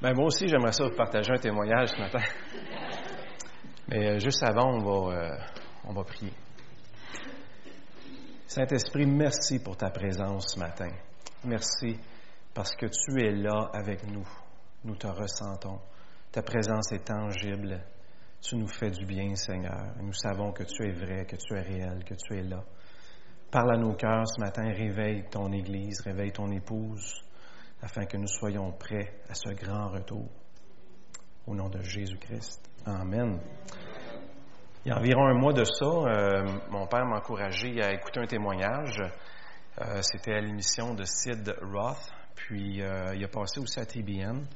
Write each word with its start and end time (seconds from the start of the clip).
Ben, 0.00 0.14
moi 0.14 0.26
aussi, 0.26 0.46
j'aimerais 0.46 0.70
ça 0.70 0.84
vous 0.84 0.94
partager 0.94 1.32
un 1.32 1.38
témoignage 1.38 1.88
ce 1.88 1.98
matin. 1.98 2.22
Mais 3.88 4.10
euh, 4.10 4.18
juste 4.20 4.44
avant, 4.44 4.74
on 4.74 4.78
va, 4.78 5.16
euh, 5.16 5.38
on 5.88 5.92
va 5.92 6.04
prier. 6.04 6.32
Saint-Esprit, 8.46 9.06
merci 9.06 9.60
pour 9.60 9.76
ta 9.76 9.90
présence 9.90 10.54
ce 10.54 10.60
matin. 10.60 10.90
Merci 11.44 11.98
parce 12.54 12.76
que 12.76 12.86
tu 12.86 13.24
es 13.24 13.32
là 13.32 13.70
avec 13.72 14.06
nous. 14.06 14.26
Nous 14.84 14.94
te 14.94 15.08
ressentons. 15.08 15.80
Ta 16.30 16.42
présence 16.42 16.92
est 16.92 17.04
tangible. 17.04 17.80
Tu 18.40 18.54
nous 18.54 18.68
fais 18.68 18.90
du 18.90 19.04
bien, 19.04 19.34
Seigneur. 19.34 19.94
Nous 20.00 20.12
savons 20.12 20.52
que 20.52 20.62
tu 20.62 20.88
es 20.88 20.92
vrai, 20.92 21.26
que 21.26 21.34
tu 21.34 21.56
es 21.56 21.60
réel, 21.60 22.04
que 22.04 22.14
tu 22.14 22.38
es 22.38 22.42
là. 22.42 22.62
Parle 23.50 23.74
à 23.74 23.78
nos 23.78 23.94
cœurs 23.94 24.28
ce 24.28 24.40
matin, 24.40 24.62
réveille 24.62 25.24
ton 25.28 25.50
Église, 25.50 26.02
réveille 26.02 26.32
ton 26.32 26.52
épouse, 26.52 27.20
afin 27.82 28.06
que 28.06 28.16
nous 28.16 28.26
soyons 28.26 28.72
prêts 28.72 29.20
à 29.28 29.34
ce 29.34 29.50
grand 29.50 29.88
retour. 29.88 30.28
Au 31.46 31.54
nom 31.54 31.68
de 31.68 31.80
Jésus-Christ. 31.80 32.68
Amen. 32.84 33.40
Il 34.84 34.90
y 34.90 34.94
a 34.94 34.98
environ 34.98 35.26
un 35.26 35.34
mois 35.34 35.52
de 35.52 35.64
ça, 35.64 35.84
euh, 35.84 36.44
mon 36.70 36.86
père 36.86 37.04
m'a 37.04 37.16
encouragé 37.18 37.82
à 37.82 37.92
écouter 37.92 38.20
un 38.20 38.26
témoignage. 38.26 39.00
Euh, 39.80 40.00
c'était 40.02 40.34
à 40.34 40.40
l'émission 40.40 40.94
de 40.94 41.04
Sid 41.04 41.54
Roth, 41.62 42.10
puis 42.34 42.82
euh, 42.82 43.14
il 43.14 43.24
a 43.24 43.28
passé 43.28 43.60
aussi 43.60 43.78
à 43.80 43.86
TBN. 43.86 44.46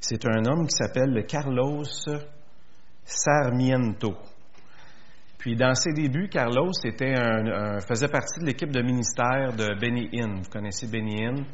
C'est 0.00 0.26
un 0.26 0.44
homme 0.44 0.66
qui 0.66 0.76
s'appelle 0.76 1.24
Carlos 1.26 1.84
Sarmiento. 3.04 4.16
Puis 5.38 5.56
dans 5.56 5.74
ses 5.74 5.92
débuts, 5.92 6.28
Carlos 6.28 6.72
faisait 6.82 8.08
partie 8.08 8.40
de 8.40 8.46
l'équipe 8.46 8.70
de 8.70 8.82
ministère 8.82 9.54
de 9.54 9.78
Benny 9.78 10.08
Hinn. 10.12 10.40
Vous 10.42 10.50
connaissez 10.50 10.88
Benny 10.88 11.24
Hinn? 11.24 11.44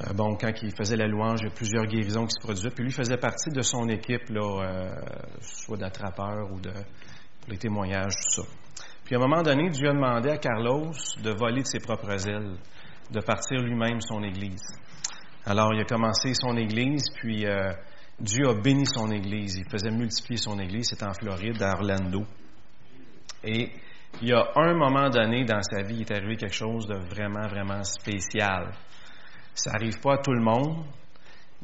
Euh, 0.00 0.12
bon, 0.14 0.36
quand 0.36 0.52
il 0.62 0.74
faisait 0.76 0.96
la 0.96 1.06
louange, 1.06 1.40
il 1.42 1.48
y 1.48 1.50
a 1.50 1.54
plusieurs 1.54 1.86
guérisons 1.86 2.26
qui 2.26 2.32
se 2.32 2.40
produisaient. 2.40 2.70
Puis 2.70 2.84
lui 2.84 2.92
faisait 2.92 3.16
partie 3.16 3.50
de 3.50 3.62
son 3.62 3.88
équipe, 3.88 4.28
là, 4.30 4.62
euh, 4.62 4.88
soit 5.40 5.76
d'attrapeurs 5.76 6.52
ou 6.52 6.60
de 6.60 6.70
pour 6.70 7.50
les 7.50 7.58
témoignages, 7.58 8.14
tout 8.14 8.42
ça. 8.42 8.48
Puis 9.04 9.14
à 9.14 9.18
un 9.18 9.22
moment 9.22 9.42
donné, 9.42 9.70
Dieu 9.70 9.88
a 9.88 9.92
demandé 9.92 10.30
à 10.30 10.36
Carlos 10.36 10.92
de 11.22 11.30
voler 11.30 11.62
de 11.62 11.66
ses 11.66 11.80
propres 11.80 12.28
ailes, 12.28 12.56
de 13.10 13.20
partir 13.20 13.60
lui-même 13.60 14.00
son 14.00 14.22
Église. 14.22 14.62
Alors 15.44 15.72
il 15.72 15.80
a 15.80 15.84
commencé 15.84 16.34
son 16.34 16.56
Église, 16.56 17.04
puis 17.16 17.46
euh, 17.46 17.72
Dieu 18.20 18.48
a 18.48 18.54
béni 18.54 18.84
son 18.86 19.10
Église. 19.10 19.56
Il 19.56 19.70
faisait 19.70 19.90
multiplier 19.90 20.36
son 20.36 20.58
Église. 20.58 20.88
C'était 20.90 21.06
en 21.06 21.14
Floride, 21.14 21.62
à 21.62 21.72
Orlando. 21.74 22.24
Et 23.42 23.70
il 24.20 24.28
y 24.28 24.32
a 24.32 24.44
un 24.56 24.74
moment 24.74 25.08
donné 25.08 25.44
dans 25.44 25.62
sa 25.62 25.82
vie, 25.82 25.96
il 25.96 26.00
est 26.02 26.12
arrivé 26.12 26.36
quelque 26.36 26.54
chose 26.54 26.86
de 26.86 26.96
vraiment, 26.96 27.46
vraiment 27.46 27.82
spécial. 27.84 28.72
Ça 29.58 29.72
n'arrive 29.72 29.98
pas 30.00 30.14
à 30.14 30.18
tout 30.18 30.32
le 30.32 30.40
monde. 30.40 30.84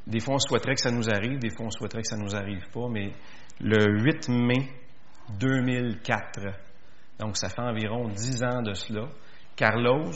Des 0.04 0.18
fois, 0.18 0.34
on 0.34 0.38
souhaiterait 0.38 0.74
que 0.74 0.80
ça 0.80 0.90
nous 0.90 1.08
arrive, 1.08 1.38
des 1.38 1.50
fois, 1.50 1.66
on 1.66 1.70
souhaiterait 1.70 2.02
que 2.02 2.08
ça 2.08 2.16
ne 2.16 2.24
nous 2.24 2.34
arrive 2.34 2.68
pas, 2.72 2.88
mais 2.90 3.12
le 3.60 4.02
8 4.02 4.28
mai 4.30 4.68
2004, 5.38 6.40
donc 7.20 7.36
ça 7.36 7.48
fait 7.48 7.62
environ 7.62 8.08
10 8.08 8.42
ans 8.42 8.62
de 8.62 8.74
cela, 8.74 9.08
Carlos 9.54 10.10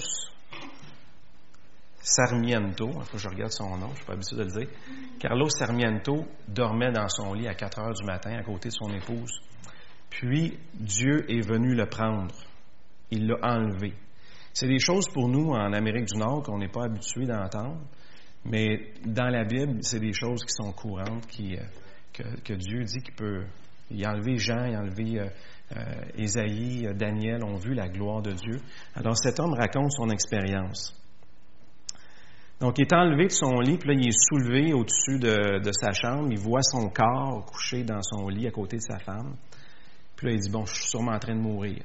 Sarmiento, 2.01 2.91
il 2.91 3.11
que 3.11 3.19
je 3.19 3.29
regarde 3.29 3.53
son 3.53 3.77
nom, 3.77 3.87
je 3.87 3.93
ne 3.93 3.97
suis 3.97 4.05
pas 4.05 4.13
habitué 4.15 4.37
de 4.37 4.43
le 4.43 4.51
dire, 4.51 4.69
Carlos 5.21 5.49
Sarmiento 5.49 6.27
dormait 6.49 6.91
dans 6.91 7.09
son 7.09 7.33
lit 7.33 7.47
à 7.47 7.55
4 7.55 7.79
heures 7.79 7.95
du 7.95 8.05
matin 8.05 8.33
à 8.33 8.43
côté 8.43 8.71
de 8.71 8.75
son 8.75 8.93
épouse. 8.93 9.41
Puis 10.11 10.59
Dieu 10.75 11.31
est 11.31 11.47
venu 11.47 11.75
le 11.75 11.87
prendre. 11.87 12.35
Il 13.11 13.29
l'a 13.29 13.37
enlevé. 13.43 13.95
C'est 14.61 14.67
des 14.67 14.81
choses 14.81 15.07
pour 15.15 15.29
nous 15.29 15.51
en 15.51 15.73
Amérique 15.73 16.07
du 16.07 16.19
Nord 16.19 16.43
qu'on 16.43 16.59
n'est 16.59 16.67
pas 16.67 16.87
habitué 16.87 17.27
d'entendre, 17.27 17.79
mais 18.45 18.93
dans 19.07 19.29
la 19.29 19.45
Bible, 19.45 19.79
c'est 19.83 20.01
des 20.01 20.13
choses 20.13 20.45
qui 20.45 20.53
sont 20.53 20.73
courantes, 20.73 21.29
qui, 21.29 21.57
euh, 21.57 22.25
que, 22.45 22.55
Dieu 22.55 22.83
dit 22.83 22.99
qu'il 22.99 23.15
peut. 23.15 23.45
A 24.05 24.11
enlevé 24.11 24.37
Jean, 24.37 24.65
il 24.65 24.75
a 24.75 24.81
enlevé 24.81 25.21
euh, 25.21 25.29
euh, 25.77 26.93
Daniel 26.93 27.45
ont 27.45 27.55
vu 27.55 27.73
la 27.73 27.89
gloire 27.89 28.21
de 28.21 28.33
Dieu. 28.33 28.61
Alors 28.97 29.17
cet 29.17 29.39
homme 29.39 29.55
raconte 29.55 29.93
son 29.93 30.11
expérience. 30.11 30.93
Donc, 32.59 32.79
il 32.79 32.83
est 32.83 32.93
enlevé 32.93 33.27
de 33.27 33.33
son 33.33 33.61
lit, 33.61 33.79
puis 33.79 33.91
là, 33.91 33.95
il 33.95 34.09
est 34.09 34.29
soulevé 34.29 34.73
au-dessus 34.73 35.21
de, 35.21 35.61
de, 35.61 35.71
sa 35.71 35.93
chambre. 35.93 36.33
Il 36.33 36.41
voit 36.41 36.63
son 36.63 36.89
corps 36.89 37.47
couché 37.47 37.85
dans 37.85 38.03
son 38.03 38.27
lit 38.27 38.49
à 38.49 38.51
côté 38.51 38.79
de 38.79 38.83
sa 38.83 38.99
femme. 38.99 39.37
Puis 40.17 40.27
là, 40.27 40.33
il 40.33 40.41
dit 40.41 40.51
Bon, 40.51 40.65
je 40.65 40.75
suis 40.75 40.89
sûrement 40.89 41.13
en 41.13 41.21
train 41.21 41.37
de 41.37 41.41
mourir. 41.41 41.85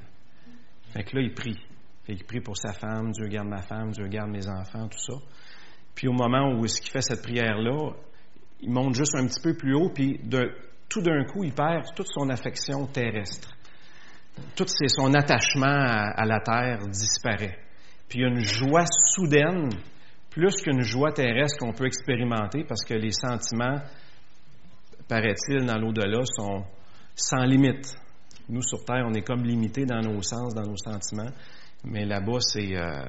Fait 0.91 1.03
que 1.03 1.16
là, 1.16 1.22
il 1.22 1.35
prie 1.35 1.59
il 2.08 2.24
prie 2.25 2.41
pour 2.41 2.58
sa 2.58 2.74
femme, 2.74 3.12
Dieu 3.12 3.28
garde 3.28 3.47
ma 3.47 3.62
femme, 3.62 3.91
Dieu 3.91 4.08
garde 4.08 4.30
mes 4.30 4.47
enfants, 4.47 4.88
tout 4.88 5.00
ça. 5.00 5.14
Puis 5.96 6.08
au 6.08 6.14
moment 6.14 6.53
où 6.53 6.66
il 6.66 6.90
fait 6.91 7.02
cette 7.02 7.22
prière-là, 7.22 7.91
il 8.62 8.72
monte 8.72 8.96
juste 8.96 9.16
un 9.16 9.25
petit 9.25 9.41
peu 9.41 9.56
plus 9.56 9.75
haut, 9.75 9.90
puis 9.94 10.19
tout 10.90 11.02
d'un 11.02 11.24
coup, 11.25 11.44
il 11.44 11.53
perd 11.53 11.86
toute 11.96 12.08
son 12.08 12.30
affection 12.30 12.88
terrestre. 12.88 13.50
Tout 14.56 14.66
son 14.68 15.13
attachement 15.13 15.66
à, 15.66 16.25
la 16.25 16.40
terre 16.40 16.80
disparaît. 16.88 17.58
Puis 18.09 18.19
il 18.19 18.22
y 18.24 18.25
a 18.25 18.30
une 18.30 18.40
joie 18.40 18.86
soudaine, 18.86 19.69
plus 20.30 20.56
qu'une 20.62 20.81
joie 20.81 21.12
terrestre 21.12 21.59
qu'on 21.59 21.74
peut 21.74 21.86
expérimenter, 21.86 22.63
parce 22.68 22.84
que 22.84 22.96
les 22.96 23.12
sentiments, 23.12 23.80
paraît-il, 25.08 25.66
dans 25.66 25.78
l'au-delà, 25.78 26.22
sont 26.25 26.63
sans 27.16 27.44
limite. 27.44 27.96
Nous, 28.50 28.63
sur 28.63 28.84
Terre, 28.84 29.06
on 29.08 29.13
est 29.13 29.22
comme 29.22 29.44
limités 29.44 29.86
dans 29.86 30.02
nos 30.02 30.22
sens, 30.22 30.53
dans 30.53 30.63
nos 30.63 30.78
sentiments 30.78 31.31
mais 31.83 32.05
là-bas, 32.05 32.39
c'est 32.39 32.75
euh, 32.75 33.05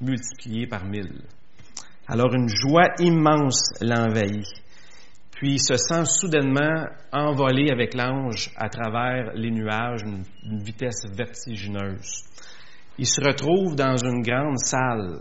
multiplié 0.00 0.66
par 0.66 0.84
mille. 0.84 1.22
Alors 2.06 2.34
une 2.34 2.48
joie 2.48 2.88
immense 2.98 3.72
l'envahit. 3.80 4.46
Puis 5.32 5.54
il 5.54 5.60
se 5.60 5.76
sent 5.76 6.04
soudainement 6.04 6.86
envolé 7.12 7.70
avec 7.70 7.94
l'ange 7.94 8.50
à 8.56 8.68
travers 8.68 9.32
les 9.34 9.50
nuages, 9.50 10.02
une, 10.02 10.24
une, 10.44 10.62
vitesse 10.62 11.04
vertigineuse. 11.12 12.24
Il 12.98 13.06
se 13.06 13.20
retrouve 13.20 13.76
dans 13.76 13.96
une 13.96 14.22
grande 14.22 14.58
salle 14.58 15.20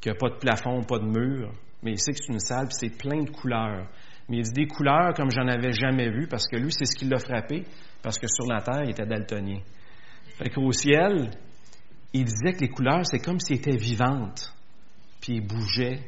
qui 0.00 0.08
n'a 0.08 0.14
pas 0.14 0.28
de 0.28 0.36
plafond, 0.36 0.82
pas 0.84 0.98
de 0.98 1.06
mur, 1.06 1.52
mais 1.82 1.92
il 1.92 1.98
sait 1.98 2.12
que 2.12 2.18
c'est 2.20 2.32
une 2.32 2.40
salle, 2.40 2.68
puis 2.68 2.76
c'est 2.78 2.96
plein 2.96 3.22
de 3.22 3.30
couleurs. 3.30 3.86
Mais 4.28 4.38
il 4.38 4.42
dit 4.44 4.52
des 4.52 4.66
couleurs 4.66 5.12
comme 5.14 5.30
j'en 5.30 5.48
avais 5.48 5.72
jamais 5.72 6.10
vu, 6.10 6.28
parce 6.28 6.46
que 6.46 6.56
lui, 6.56 6.70
c'est 6.70 6.84
ce 6.84 6.94
qui 6.96 7.06
l'a 7.06 7.18
frappé, 7.18 7.64
parce 8.02 8.18
que 8.18 8.28
sur 8.28 8.46
la 8.46 8.60
terre, 8.62 8.84
il 8.84 8.90
était 8.90 9.06
daltonien. 9.06 9.60
Fait 10.38 10.50
qu'au 10.50 10.70
ciel, 10.70 11.30
il 12.12 12.24
disait 12.24 12.54
que 12.54 12.60
les 12.60 12.68
couleurs, 12.68 13.06
c'est 13.06 13.18
comme 13.18 13.40
s'ils 13.40 13.56
étaient 13.56 13.76
vivantes, 13.76 14.52
puis 15.20 15.36
ils 15.36 15.46
bougeaient, 15.46 16.00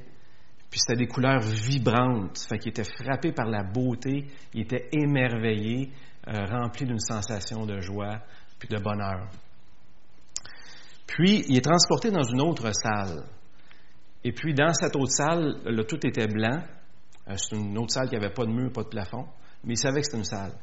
puis 0.70 0.80
c'était 0.80 0.98
des 0.98 1.06
couleurs 1.06 1.40
vibrantes. 1.40 2.38
Fait 2.48 2.58
qu'il 2.58 2.70
était 2.70 2.84
frappé 2.84 3.32
par 3.32 3.46
la 3.46 3.62
beauté, 3.62 4.26
il 4.54 4.62
était 4.62 4.88
émerveillé, 4.92 5.90
euh, 6.28 6.46
rempli 6.46 6.86
d'une 6.86 6.98
sensation 6.98 7.66
de 7.66 7.78
joie, 7.80 8.20
puis 8.58 8.68
de 8.68 8.78
bonheur. 8.78 9.28
Puis, 11.06 11.44
il 11.48 11.58
est 11.58 11.64
transporté 11.64 12.10
dans 12.10 12.22
une 12.22 12.40
autre 12.40 12.70
salle. 12.72 13.24
Et 14.24 14.32
puis, 14.32 14.54
dans 14.54 14.72
cette 14.72 14.96
autre 14.96 15.12
salle, 15.12 15.60
le 15.66 15.84
tout 15.84 16.06
était 16.06 16.26
blanc. 16.26 16.62
Euh, 17.28 17.36
c'est 17.36 17.54
une 17.54 17.76
autre 17.76 17.92
salle 17.92 18.08
qui 18.08 18.14
n'avait 18.14 18.32
pas 18.32 18.46
de 18.46 18.52
mur, 18.52 18.72
pas 18.72 18.84
de 18.84 18.88
plafond, 18.88 19.26
mais 19.64 19.74
il 19.74 19.78
savait 19.78 20.00
que 20.00 20.06
c'était 20.06 20.18
une 20.18 20.24
salle. 20.24 20.54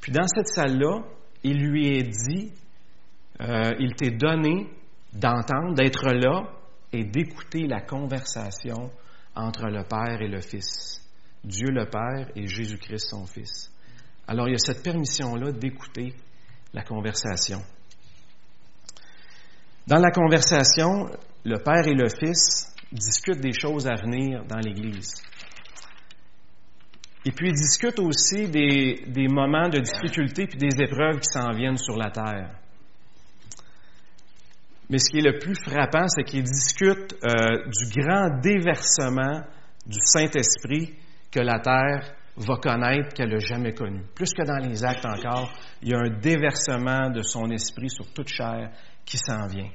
Puis, 0.00 0.12
dans 0.12 0.26
cette 0.26 0.48
salle-là, 0.48 1.02
il 1.42 1.56
lui 1.66 1.96
est 1.96 2.02
dit 2.02 2.52
euh, 3.40 3.74
il 3.78 3.94
t'est 3.94 4.12
donné 4.12 4.66
d'entendre, 5.12 5.74
d'être 5.74 6.12
là 6.12 6.48
et 6.92 7.04
d'écouter 7.04 7.66
la 7.66 7.80
conversation 7.80 8.90
entre 9.34 9.66
le 9.66 9.84
Père 9.84 10.20
et 10.22 10.28
le 10.28 10.40
Fils. 10.40 11.02
Dieu 11.44 11.68
le 11.70 11.86
Père 11.86 12.30
et 12.34 12.46
Jésus-Christ 12.46 13.10
son 13.10 13.26
Fils. 13.26 13.70
Alors 14.26 14.48
il 14.48 14.52
y 14.52 14.54
a 14.54 14.58
cette 14.58 14.82
permission-là 14.82 15.52
d'écouter 15.52 16.14
la 16.72 16.82
conversation. 16.82 17.60
Dans 19.86 19.98
la 19.98 20.10
conversation, 20.10 21.08
le 21.44 21.58
Père 21.58 21.86
et 21.86 21.94
le 21.94 22.08
Fils 22.08 22.74
discutent 22.90 23.40
des 23.40 23.52
choses 23.52 23.86
à 23.86 23.94
venir 23.94 24.44
dans 24.46 24.58
l'Église. 24.58 25.14
Et 27.24 27.32
puis 27.32 27.48
ils 27.50 27.54
discutent 27.54 28.00
aussi 28.00 28.48
des, 28.48 29.04
des 29.06 29.28
moments 29.28 29.68
de 29.68 29.78
difficulté 29.78 30.48
et 30.52 30.56
des 30.56 30.82
épreuves 30.82 31.20
qui 31.20 31.28
s'en 31.32 31.50
viennent 31.52 31.76
sur 31.76 31.96
la 31.96 32.10
terre. 32.10 32.50
Mais 34.88 34.98
ce 34.98 35.10
qui 35.10 35.18
est 35.18 35.32
le 35.32 35.38
plus 35.38 35.56
frappant, 35.56 36.06
c'est 36.08 36.22
qu'ils 36.22 36.44
discutent 36.44 37.16
euh, 37.24 37.64
du 37.66 38.00
grand 38.00 38.38
déversement 38.40 39.42
du 39.84 39.98
Saint-Esprit 40.00 40.94
que 41.30 41.40
la 41.40 41.58
terre 41.60 42.14
va 42.36 42.56
connaître 42.56 43.14
qu'elle 43.14 43.30
n'a 43.30 43.38
jamais 43.38 43.72
connu. 43.72 44.02
Plus 44.14 44.32
que 44.32 44.44
dans 44.44 44.58
les 44.58 44.84
actes 44.84 45.06
encore, 45.06 45.52
il 45.82 45.88
y 45.88 45.94
a 45.94 45.98
un 45.98 46.18
déversement 46.20 47.10
de 47.10 47.22
son 47.22 47.50
esprit 47.50 47.90
sur 47.90 48.12
toute 48.12 48.28
chair 48.28 48.70
qui 49.04 49.16
s'en 49.16 49.46
vient. 49.46 49.70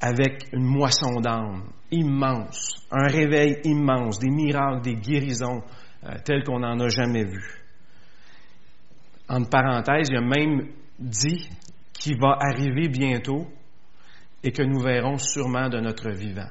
Avec 0.00 0.46
une 0.52 0.64
moisson 0.64 1.20
d'âme 1.20 1.70
immense, 1.90 2.86
un 2.90 3.06
réveil 3.06 3.60
immense, 3.64 4.18
des 4.18 4.30
miracles, 4.30 4.80
des 4.80 4.94
guérisons 4.96 5.62
euh, 6.04 6.14
tels 6.24 6.42
qu'on 6.42 6.60
n'en 6.60 6.80
a 6.80 6.88
jamais 6.88 7.24
vu. 7.24 7.44
En 9.28 9.44
parenthèse, 9.44 10.08
il 10.10 10.16
a 10.16 10.22
même 10.22 10.68
dit 10.98 11.48
qui 12.00 12.14
va 12.14 12.36
arriver 12.40 12.88
bientôt 12.88 13.46
et 14.42 14.50
que 14.52 14.62
nous 14.62 14.80
verrons 14.80 15.18
sûrement 15.18 15.68
de 15.68 15.78
notre 15.78 16.10
vivant. 16.10 16.48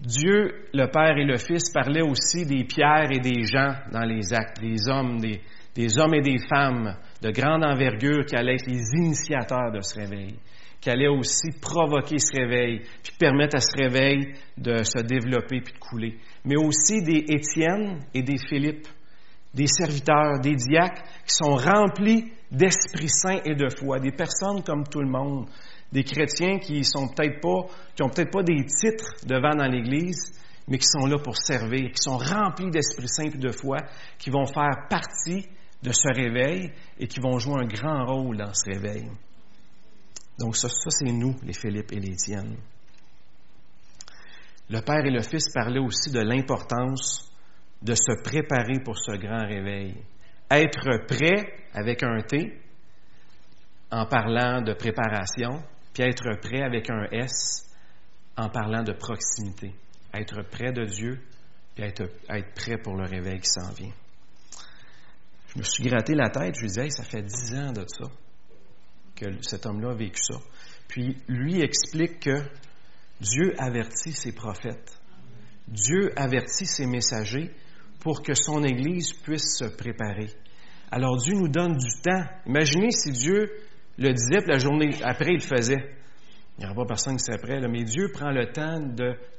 Dieu, 0.00 0.64
le 0.72 0.86
Père 0.86 1.18
et 1.18 1.24
le 1.24 1.36
Fils, 1.36 1.70
parlaient 1.70 2.02
aussi 2.02 2.46
des 2.46 2.64
pierres 2.64 3.10
et 3.10 3.18
des 3.18 3.44
gens 3.44 3.74
dans 3.92 4.04
les 4.04 4.32
actes, 4.32 4.60
des 4.60 4.88
hommes, 4.88 5.18
des, 5.20 5.42
des 5.74 5.98
hommes 5.98 6.14
et 6.14 6.22
des 6.22 6.38
femmes 6.38 6.96
de 7.20 7.30
grande 7.30 7.64
envergure 7.64 8.24
qui 8.24 8.36
allaient 8.36 8.54
être 8.54 8.68
les 8.68 8.94
initiateurs 8.96 9.70
de 9.72 9.80
ce 9.82 9.98
réveil, 9.98 10.36
qui 10.80 10.88
allaient 10.88 11.08
aussi 11.08 11.50
provoquer 11.60 12.18
ce 12.18 12.40
réveil, 12.40 12.80
puis 13.02 13.12
permettre 13.18 13.56
à 13.56 13.60
ce 13.60 13.76
réveil 13.76 14.34
de 14.56 14.84
se 14.84 15.00
développer 15.00 15.60
puis 15.60 15.74
de 15.74 15.78
couler. 15.78 16.16
Mais 16.44 16.56
aussi 16.56 17.02
des 17.02 17.24
Étienne 17.28 17.98
et 18.14 18.22
des 18.22 18.38
Philippe, 18.38 18.86
des 19.54 19.66
serviteurs, 19.66 20.40
des 20.40 20.54
diacres 20.54 21.02
qui 21.26 21.34
sont 21.34 21.56
remplis 21.56 22.32
d'Esprit 22.50 23.08
Saint 23.08 23.40
et 23.44 23.54
de 23.54 23.68
foi, 23.68 23.98
des 23.98 24.12
personnes 24.12 24.62
comme 24.62 24.84
tout 24.84 25.00
le 25.00 25.08
monde, 25.08 25.48
des 25.92 26.04
chrétiens 26.04 26.58
qui 26.58 26.84
sont 26.84 27.08
peut-être 27.08 27.40
pas, 27.40 27.66
qui 27.94 28.02
ont 28.02 28.08
peut-être 28.08 28.30
pas 28.30 28.42
des 28.42 28.64
titres 28.64 29.14
devant 29.26 29.54
dans 29.54 29.66
l'Église, 29.66 30.32
mais 30.68 30.78
qui 30.78 30.86
sont 30.86 31.06
là 31.06 31.18
pour 31.18 31.36
servir, 31.36 31.90
qui 31.90 32.02
sont 32.02 32.18
remplis 32.18 32.70
d'Esprit 32.70 33.08
Saint 33.08 33.24
et 33.24 33.38
de 33.38 33.50
foi, 33.50 33.78
qui 34.18 34.30
vont 34.30 34.44
faire 34.44 34.86
partie 34.88 35.46
de 35.82 35.92
ce 35.92 36.08
réveil 36.12 36.72
et 36.98 37.06
qui 37.06 37.20
vont 37.20 37.38
jouer 37.38 37.62
un 37.62 37.66
grand 37.66 38.04
rôle 38.04 38.36
dans 38.36 38.52
ce 38.52 38.70
réveil. 38.70 39.08
Donc 40.38 40.56
ça, 40.56 40.68
ça 40.68 40.90
c'est 40.90 41.10
nous, 41.10 41.36
les 41.42 41.54
Philippe 41.54 41.92
et 41.92 42.00
les 42.00 42.12
Étienne. 42.12 42.56
Le 44.70 44.80
Père 44.82 45.04
et 45.04 45.10
le 45.10 45.22
Fils 45.22 45.50
parlaient 45.52 45.80
aussi 45.80 46.10
de 46.10 46.20
l'importance 46.20 47.27
de 47.82 47.94
se 47.94 48.22
préparer 48.22 48.80
pour 48.84 48.98
ce 48.98 49.16
grand 49.16 49.46
réveil. 49.46 49.94
Être 50.50 51.06
prêt 51.06 51.52
avec 51.72 52.02
un 52.02 52.20
T 52.22 52.60
en 53.90 54.06
parlant 54.06 54.62
de 54.62 54.74
préparation, 54.74 55.62
puis 55.92 56.02
être 56.02 56.40
prêt 56.40 56.62
avec 56.62 56.90
un 56.90 57.04
S 57.12 57.64
en 58.36 58.48
parlant 58.48 58.82
de 58.82 58.92
proximité. 58.92 59.74
Être 60.14 60.42
près 60.50 60.72
de 60.72 60.84
Dieu, 60.84 61.20
puis 61.74 61.84
être, 61.84 62.04
être 62.28 62.54
prêt 62.54 62.78
pour 62.78 62.96
le 62.96 63.04
réveil 63.04 63.40
qui 63.40 63.48
s'en 63.48 63.72
vient. 63.72 63.92
Je 65.54 65.58
me 65.58 65.64
suis 65.64 65.84
gratté 65.84 66.14
la 66.14 66.28
tête, 66.28 66.54
je 66.56 66.60
lui 66.60 66.68
disais, 66.68 66.90
ça 66.90 67.04
fait 67.04 67.22
dix 67.22 67.54
ans 67.54 67.72
de 67.72 67.84
ça 67.86 68.10
que 69.16 69.42
cet 69.42 69.66
homme-là 69.66 69.90
a 69.90 69.94
vécu 69.94 70.22
ça. 70.22 70.38
Puis 70.88 71.16
lui 71.28 71.60
explique 71.60 72.20
que 72.20 72.42
Dieu 73.20 73.54
avertit 73.58 74.12
ses 74.12 74.32
prophètes. 74.32 75.00
Dieu 75.66 76.12
avertit 76.16 76.66
ses 76.66 76.86
messagers 76.86 77.50
pour 78.00 78.22
que 78.22 78.34
son 78.34 78.64
Église 78.64 79.12
puisse 79.12 79.56
se 79.56 79.64
préparer. 79.64 80.28
Alors 80.90 81.16
Dieu 81.18 81.34
nous 81.34 81.48
donne 81.48 81.76
du 81.76 82.00
temps. 82.02 82.24
Imaginez 82.46 82.90
si 82.90 83.10
Dieu 83.12 83.50
le 83.98 84.12
disait, 84.12 84.38
puis 84.38 84.52
la 84.52 84.58
journée 84.58 84.90
après, 85.02 85.32
il 85.32 85.40
le 85.40 85.56
faisait. 85.56 85.94
Il 86.56 86.62
n'y 86.62 86.66
aura 86.66 86.74
pas 86.74 86.86
personne 86.86 87.16
qui 87.16 87.24
serait 87.24 87.38
prêt, 87.38 87.60
mais 87.68 87.84
Dieu 87.84 88.10
prend 88.12 88.30
le 88.30 88.50
temps 88.50 88.80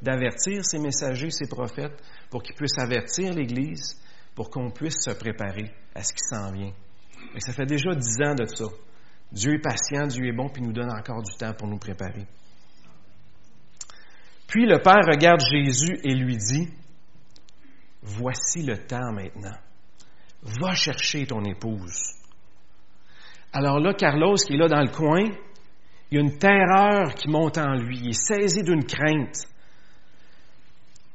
d'avertir 0.01 0.63
ses 0.63 0.79
messagers, 0.79 1.31
ses 1.31 1.47
prophètes, 1.47 2.01
pour 2.29 2.44
qu'ils 2.44 2.56
puissent 2.56 2.79
avertir 2.79 3.33
l'Église, 3.33 4.01
pour 4.35 4.50
qu'on 4.50 4.71
puisse 4.71 5.01
se 5.01 5.12
préparer 5.12 5.71
à 5.95 6.03
ce 6.03 6.13
qui 6.13 6.21
s'en 6.21 6.51
vient. 6.51 6.71
Et 7.35 7.39
ça 7.41 7.51
fait 7.51 7.65
déjà 7.65 7.94
dix 7.94 8.21
ans 8.23 8.35
de 8.35 8.45
ça. 8.45 8.65
Dieu 9.31 9.55
est 9.55 9.62
patient, 9.62 10.07
Dieu 10.07 10.27
est 10.27 10.35
bon, 10.35 10.50
puis 10.50 10.62
nous 10.62 10.71
donne 10.71 10.91
encore 10.91 11.21
du 11.21 11.35
temps 11.38 11.53
pour 11.53 11.67
nous 11.67 11.77
préparer. 11.77 12.25
Puis 14.47 14.65
le 14.65 14.81
Père 14.81 15.05
regarde 15.05 15.41
Jésus 15.41 16.00
et 16.03 16.15
lui 16.15 16.38
dit, 16.38 16.69
Voici 18.17 18.63
le 18.63 18.77
temps 18.85 19.11
maintenant. 19.11 19.57
Va 20.41 20.73
chercher 20.73 21.25
ton 21.27 21.44
épouse. 21.44 22.13
Alors 23.53 23.79
là, 23.79 23.94
Carlos, 23.94 24.35
qui 24.35 24.53
est 24.53 24.57
là 24.57 24.67
dans 24.67 24.81
le 24.81 24.89
coin, 24.89 25.25
il 26.09 26.15
y 26.15 26.17
a 26.17 26.21
une 26.21 26.38
terreur 26.38 27.13
qui 27.15 27.29
monte 27.29 27.57
en 27.57 27.73
lui. 27.73 28.00
Il 28.00 28.09
est 28.09 28.27
saisi 28.27 28.63
d'une 28.63 28.85
crainte. 28.85 29.45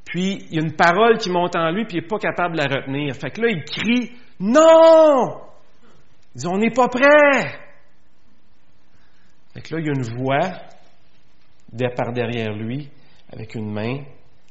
Puis, 0.05 0.45
il 0.49 0.55
y 0.55 0.59
a 0.59 0.61
une 0.61 0.75
parole 0.75 1.17
qui 1.17 1.29
monte 1.29 1.55
en 1.55 1.71
lui, 1.71 1.85
puis 1.85 1.97
il 1.97 2.01
n'est 2.01 2.07
pas 2.07 2.19
capable 2.19 2.55
de 2.55 2.61
la 2.61 2.75
retenir. 2.75 3.15
Fait 3.15 3.31
que 3.31 3.41
là, 3.41 3.49
il 3.49 3.63
crie 3.63 4.11
Non 4.39 5.41
Il 6.35 6.41
dit 6.41 6.47
On 6.47 6.57
n'est 6.57 6.71
pas 6.71 6.87
prêt. 6.87 7.59
Fait 9.53 9.61
que 9.61 9.75
là, 9.75 9.81
il 9.81 9.85
y 9.85 9.89
a 9.89 9.93
une 9.93 10.17
voix 10.17 10.51
par 11.95 12.13
derrière 12.13 12.53
lui, 12.53 12.89
avec 13.31 13.55
une 13.55 13.71
main 13.71 14.03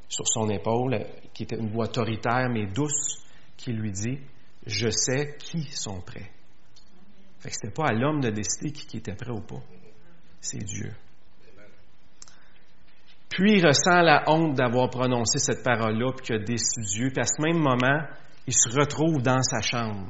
sur 0.09 0.27
son 0.29 0.49
épaule, 0.49 1.07
qui 1.33 1.45
était 1.45 1.57
une 1.57 1.71
voix 1.71 1.87
autoritaire 1.87 2.49
mais 2.51 2.67
douce, 2.67 3.25
qui 3.57 3.73
lui 3.73 3.91
dit 3.93 4.19
Je 4.67 4.91
sais 4.91 5.37
qui 5.39 5.63
sont 5.65 6.01
prêts. 6.01 6.31
Fait 7.39 7.51
que 7.51 7.55
c'était 7.55 7.75
pas 7.75 7.89
à 7.89 7.93
l'homme 7.93 8.21
de 8.21 8.31
décider 8.31 8.73
qui 8.73 8.97
était 8.97 9.15
prêt 9.15 9.31
ou 9.31 9.41
pas. 9.41 9.63
C'est 10.41 10.65
Dieu. 10.65 10.93
Puis 13.29 13.59
il 13.59 13.67
ressent 13.67 14.01
la 14.03 14.23
honte 14.29 14.55
d'avoir 14.55 14.91
prononcé 14.91 15.39
cette 15.39 15.65
parole-là, 15.65 16.13
puis 16.17 16.27
qu'il 16.27 16.37
a 16.37 16.39
déçu 16.39 16.81
Dieu. 16.83 17.11
Puis 17.11 17.21
à 17.21 17.25
ce 17.25 17.43
même 17.43 17.59
moment, 17.59 18.01
il 18.47 18.55
se 18.55 18.69
retrouve 18.79 19.23
dans 19.23 19.43
sa 19.43 19.61
chambre. 19.61 20.09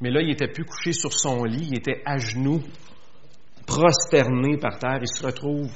Mais 0.00 0.10
là, 0.10 0.22
il 0.22 0.28
n'était 0.28 0.48
plus 0.48 0.64
couché 0.64 0.92
sur 0.92 1.12
son 1.12 1.44
lit, 1.44 1.68
il 1.70 1.78
était 1.78 2.02
à 2.04 2.16
genoux, 2.16 2.62
prosterné 3.66 4.56
par 4.56 4.78
terre. 4.78 4.98
Il 5.00 5.08
se 5.08 5.24
retrouve, 5.24 5.70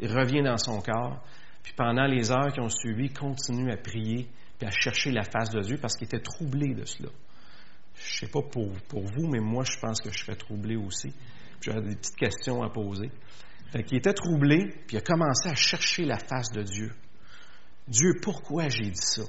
il 0.00 0.12
revient 0.12 0.42
dans 0.42 0.58
son 0.58 0.80
corps. 0.80 1.22
Puis 1.64 1.72
pendant 1.72 2.04
les 2.04 2.30
heures 2.30 2.52
qui 2.52 2.60
ont 2.60 2.68
suivi, 2.68 3.06
il 3.06 3.12
continue 3.12 3.72
à 3.72 3.76
prier, 3.76 4.28
puis 4.58 4.68
à 4.68 4.70
chercher 4.70 5.10
la 5.10 5.24
face 5.24 5.50
de 5.50 5.60
Dieu, 5.60 5.78
parce 5.80 5.96
qu'il 5.96 6.06
était 6.06 6.20
troublé 6.20 6.74
de 6.74 6.84
cela. 6.84 7.08
Je 7.96 8.18
sais 8.18 8.28
pas 8.28 8.42
pour, 8.42 8.70
vous, 8.70 9.26
mais 9.26 9.40
moi, 9.40 9.64
je 9.64 9.78
pense 9.80 10.00
que 10.00 10.10
je 10.10 10.18
serais 10.18 10.36
troublé 10.36 10.76
aussi. 10.76 11.12
J'aurais 11.60 11.80
des 11.80 11.96
petites 11.96 12.16
questions 12.16 12.62
à 12.62 12.68
poser. 12.68 13.10
Fait 13.72 13.84
il 13.90 13.98
était 13.98 14.12
troublé, 14.12 14.58
puis 14.86 14.96
il 14.96 14.98
a 14.98 15.00
commencé 15.00 15.48
à 15.48 15.54
chercher 15.54 16.04
la 16.04 16.18
face 16.18 16.52
de 16.52 16.62
Dieu. 16.62 16.92
Dieu, 17.88 18.12
pourquoi 18.22 18.68
j'ai 18.68 18.90
dit 18.90 18.94
ça? 18.94 19.22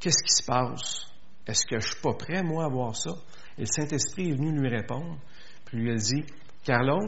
Qu'est-ce 0.00 0.22
qui 0.22 0.42
se 0.42 0.44
passe? 0.44 1.06
Est-ce 1.46 1.64
que 1.66 1.78
je 1.78 1.86
suis 1.86 2.00
pas 2.02 2.14
prêt, 2.14 2.42
moi, 2.42 2.64
à 2.64 2.68
voir 2.68 2.96
ça? 2.96 3.12
Et 3.56 3.62
le 3.62 3.66
Saint-Esprit 3.66 4.30
est 4.30 4.34
venu 4.34 4.58
lui 4.58 4.68
répondre, 4.68 5.18
puis 5.64 5.78
lui 5.78 5.92
a 5.92 5.96
dit, 5.96 6.24
Carlos, 6.64 7.06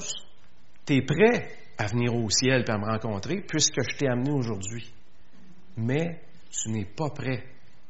tu 0.86 0.94
es 0.94 1.02
prêt? 1.02 1.59
À 1.80 1.86
venir 1.86 2.14
au 2.14 2.28
ciel 2.28 2.62
et 2.66 2.70
à 2.70 2.76
me 2.76 2.84
rencontrer, 2.84 3.40
puisque 3.40 3.80
je 3.80 3.96
t'ai 3.96 4.06
amené 4.06 4.30
aujourd'hui. 4.30 4.92
Mais 5.78 6.20
tu 6.50 6.68
n'es 6.68 6.84
pas 6.84 7.08
prêt 7.08 7.42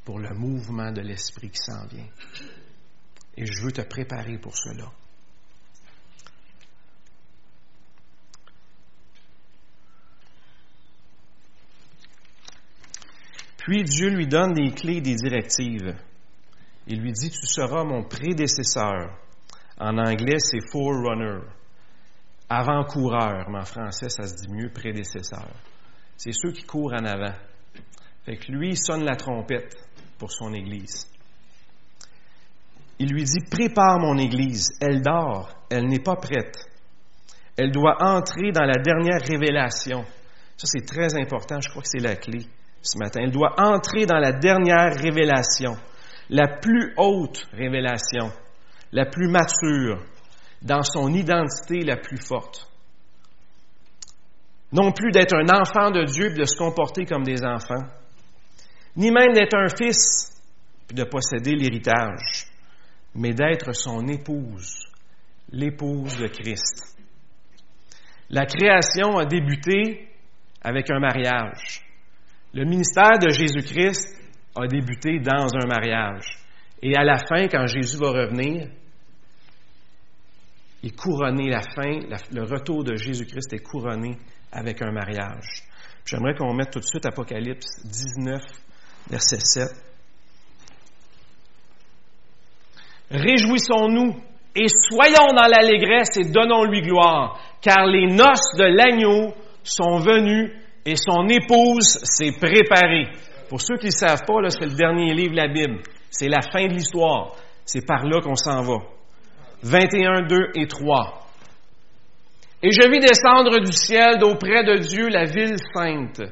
pour 0.04 0.20
le 0.20 0.32
mouvement 0.32 0.92
de 0.92 1.00
l'Esprit 1.00 1.50
qui 1.50 1.58
s'en 1.58 1.88
vient. 1.88 2.06
Et 3.36 3.46
je 3.46 3.64
veux 3.64 3.72
te 3.72 3.80
préparer 3.80 4.38
pour 4.38 4.56
cela. 4.56 4.92
Puis 13.56 13.82
Dieu 13.82 14.10
lui 14.10 14.28
donne 14.28 14.52
des 14.52 14.70
clés, 14.70 15.00
des 15.00 15.16
directives. 15.16 15.96
Il 16.86 17.00
lui 17.00 17.10
dit, 17.10 17.30
tu 17.30 17.44
seras 17.44 17.82
mon 17.82 18.04
prédécesseur. 18.04 19.18
En 19.80 19.98
anglais, 19.98 20.38
c'est 20.38 20.70
forerunner. 20.70 21.40
Avant-coureur, 22.52 23.48
mais 23.48 23.60
en 23.60 23.64
français, 23.64 24.08
ça 24.08 24.26
se 24.26 24.34
dit 24.34 24.52
mieux 24.52 24.70
prédécesseur. 24.70 25.48
C'est 26.16 26.32
ceux 26.32 26.50
qui 26.50 26.64
courent 26.64 26.92
en 26.92 27.04
avant. 27.04 27.34
Lui, 28.48 28.70
il 28.70 28.76
sonne 28.76 29.04
la 29.04 29.14
trompette 29.14 29.76
pour 30.18 30.32
son 30.32 30.52
Église. 30.52 31.08
Il 32.98 33.12
lui 33.12 33.22
dit, 33.22 33.40
prépare 33.48 34.00
mon 34.00 34.18
Église, 34.18 34.68
elle 34.80 35.00
dort, 35.00 35.48
elle 35.70 35.86
n'est 35.86 36.02
pas 36.02 36.16
prête. 36.16 36.56
Elle 37.56 37.70
doit 37.70 37.96
entrer 38.00 38.52
dans 38.52 38.64
la 38.64 38.82
dernière 38.82 39.22
révélation. 39.22 40.04
Ça, 40.56 40.66
c'est 40.66 40.84
très 40.84 41.14
important, 41.14 41.60
je 41.60 41.70
crois 41.70 41.82
que 41.82 41.88
c'est 41.88 42.02
la 42.02 42.16
clé 42.16 42.46
ce 42.82 42.98
matin. 42.98 43.20
Elle 43.22 43.30
doit 43.30 43.54
entrer 43.58 44.06
dans 44.06 44.18
la 44.18 44.32
dernière 44.32 44.94
révélation, 44.94 45.76
la 46.28 46.58
plus 46.58 46.94
haute 46.96 47.48
révélation, 47.52 48.32
la 48.92 49.06
plus 49.06 49.28
mature, 49.28 50.02
dans 50.62 50.82
son 50.82 51.12
identité 51.12 51.80
la 51.80 51.96
plus 51.96 52.18
forte. 52.18 52.68
Non 54.72 54.92
plus 54.92 55.10
d'être 55.10 55.34
un 55.34 55.48
enfant 55.48 55.90
de 55.90 56.04
Dieu 56.04 56.30
et 56.30 56.34
de 56.34 56.44
se 56.44 56.56
comporter 56.56 57.04
comme 57.04 57.24
des 57.24 57.44
enfants, 57.44 57.86
ni 58.96 59.10
même 59.10 59.32
d'être 59.32 59.56
un 59.56 59.68
fils 59.68 60.30
et 60.90 60.94
de 60.94 61.04
posséder 61.04 61.54
l'héritage, 61.56 62.46
mais 63.14 63.32
d'être 63.32 63.72
son 63.72 64.06
épouse, 64.06 64.86
l'épouse 65.50 66.16
de 66.18 66.28
Christ. 66.28 66.96
La 68.28 68.46
création 68.46 69.18
a 69.18 69.24
débuté 69.24 70.08
avec 70.62 70.90
un 70.90 71.00
mariage. 71.00 71.82
Le 72.54 72.64
ministère 72.64 73.18
de 73.18 73.30
Jésus-Christ 73.30 74.20
a 74.56 74.66
débuté 74.66 75.18
dans 75.18 75.48
un 75.54 75.66
mariage. 75.66 76.26
Et 76.82 76.96
à 76.96 77.02
la 77.02 77.18
fin, 77.18 77.48
quand 77.48 77.66
Jésus 77.66 77.98
va 77.98 78.10
revenir, 78.10 78.68
est 80.82 80.96
couronné, 80.96 81.50
la 81.50 81.62
fin, 81.62 82.00
le 82.32 82.42
retour 82.42 82.84
de 82.84 82.96
Jésus-Christ 82.96 83.52
est 83.52 83.62
couronné 83.62 84.16
avec 84.52 84.82
un 84.82 84.90
mariage. 84.90 85.64
J'aimerais 86.04 86.34
qu'on 86.34 86.54
mette 86.54 86.70
tout 86.70 86.80
de 86.80 86.84
suite 86.84 87.06
Apocalypse 87.06 87.84
19, 87.84 88.40
verset 89.10 89.38
7. 89.40 89.68
Réjouissons-nous 93.10 94.16
et 94.54 94.66
soyons 94.68 95.32
dans 95.34 95.46
l'allégresse 95.46 96.16
et 96.16 96.24
donnons-lui 96.24 96.82
gloire, 96.82 97.38
car 97.60 97.86
les 97.86 98.06
noces 98.06 98.56
de 98.56 98.64
l'agneau 98.64 99.34
sont 99.62 99.98
venues 99.98 100.52
et 100.84 100.96
son 100.96 101.28
épouse 101.28 101.98
s'est 102.02 102.32
préparée. 102.40 103.08
Pour 103.48 103.60
ceux 103.60 103.76
qui 103.76 103.86
ne 103.86 103.90
savent 103.90 104.24
pas, 104.26 104.48
c'est 104.50 104.66
le 104.66 104.74
dernier 104.74 105.12
livre 105.12 105.32
de 105.32 105.36
la 105.36 105.48
Bible. 105.48 105.82
C'est 106.10 106.28
la 106.28 106.40
fin 106.40 106.66
de 106.66 106.72
l'histoire. 106.72 107.36
C'est 107.64 107.86
par 107.86 108.04
là 108.04 108.20
qu'on 108.20 108.36
s'en 108.36 108.62
va. 108.62 108.78
21, 109.62 110.22
2 110.22 110.36
et 110.54 110.66
3. 110.66 111.20
Et 112.62 112.70
je 112.72 112.90
vis 112.90 113.00
descendre 113.00 113.60
du 113.60 113.72
ciel 113.72 114.18
d'auprès 114.18 114.64
de 114.64 114.76
Dieu 114.78 115.08
la 115.08 115.24
ville 115.24 115.56
sainte, 115.74 116.22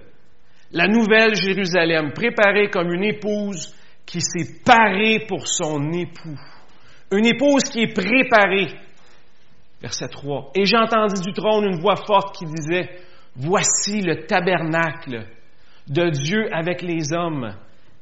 la 0.73 0.87
nouvelle 0.87 1.35
Jérusalem, 1.35 2.13
préparée 2.13 2.69
comme 2.71 2.93
une 2.93 3.05
épouse 3.05 3.75
qui 4.05 4.21
s'est 4.21 4.63
parée 4.65 5.25
pour 5.27 5.47
son 5.47 5.91
époux. 5.93 6.39
Une 7.13 7.27
épouse 7.27 7.65
qui 7.65 7.83
est 7.83 7.95
préparée. 7.95 8.69
Verset 9.81 10.09
3. 10.09 10.53
Et 10.55 10.67
j'ai 10.67 10.77
entendu 10.77 11.21
du 11.23 11.33
trône 11.33 11.65
une 11.65 11.81
voix 11.81 11.97
forte 11.97 12.35
qui 12.35 12.45
disait, 12.45 12.89
Voici 13.37 14.03
le 14.03 14.27
tabernacle 14.27 15.27
de 15.87 16.11
Dieu 16.11 16.49
avec 16.53 16.83
les 16.83 17.13
hommes. 17.13 17.55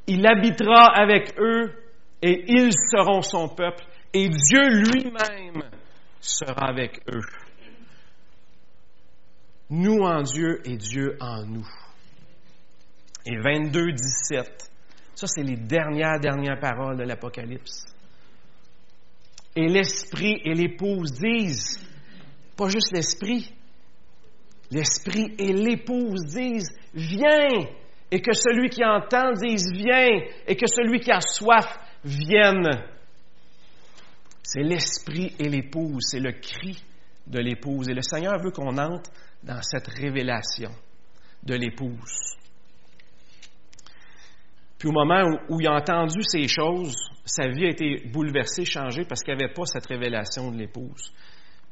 Il 0.06 0.26
habitera 0.26 0.92
avec 0.94 1.34
eux 1.38 1.72
et 2.22 2.44
ils 2.48 2.72
seront 2.72 3.20
son 3.20 3.48
peuple 3.48 3.84
et 4.16 4.30
Dieu 4.30 4.68
lui-même 4.70 5.62
sera 6.20 6.70
avec 6.70 7.02
eux. 7.12 7.26
Nous 9.68 9.98
en 9.98 10.22
Dieu 10.22 10.62
et 10.64 10.78
Dieu 10.78 11.18
en 11.20 11.44
nous. 11.44 11.68
Et 13.26 13.36
22, 13.36 13.92
17. 13.92 14.70
Ça, 15.14 15.26
c'est 15.26 15.42
les 15.42 15.56
dernières, 15.56 16.18
dernières 16.18 16.58
paroles 16.58 16.96
de 16.96 17.02
l'Apocalypse. 17.02 17.84
Et 19.54 19.68
l'Esprit 19.68 20.40
et 20.44 20.54
l'Épouse 20.54 21.12
disent, 21.12 21.78
pas 22.56 22.68
juste 22.68 22.92
l'Esprit, 22.92 23.54
l'Esprit 24.70 25.34
et 25.38 25.52
l'Épouse 25.52 26.24
disent, 26.34 26.70
viens, 26.94 27.66
et 28.10 28.22
que 28.22 28.32
celui 28.32 28.70
qui 28.70 28.82
entend 28.82 29.32
dise, 29.32 29.70
viens, 29.72 30.20
et 30.46 30.56
que 30.56 30.66
celui 30.66 31.00
qui 31.00 31.10
a 31.10 31.20
soif 31.20 31.78
vienne. 32.02 32.95
C'est 34.48 34.62
l'Esprit 34.62 35.34
et 35.40 35.48
l'Épouse, 35.48 36.04
c'est 36.06 36.20
le 36.20 36.30
cri 36.30 36.80
de 37.26 37.40
l'Épouse. 37.40 37.88
Et 37.88 37.94
le 37.94 38.02
Seigneur 38.02 38.38
veut 38.40 38.52
qu'on 38.52 38.78
entre 38.78 39.10
dans 39.42 39.60
cette 39.60 39.88
révélation 39.88 40.70
de 41.42 41.56
l'épouse. 41.56 42.36
Puis 44.78 44.88
au 44.88 44.92
moment 44.92 45.24
où, 45.48 45.60
il 45.60 45.66
a 45.66 45.72
entendu 45.72 46.20
ces 46.22 46.46
choses, 46.46 46.94
sa 47.24 47.48
vie 47.48 47.64
a 47.64 47.70
été 47.70 48.04
bouleversée, 48.12 48.64
changée, 48.64 49.04
parce 49.04 49.22
qu'il 49.24 49.34
n'y 49.34 49.42
avait 49.42 49.52
pas 49.52 49.64
cette 49.64 49.86
révélation 49.86 50.52
de 50.52 50.58
l'épouse. 50.58 51.12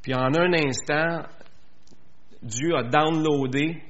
Puis 0.01 0.13
en 0.13 0.33
un 0.33 0.51
instant, 0.51 1.21
Dieu 2.41 2.75
a 2.75 2.83
downloadé, 2.83 3.81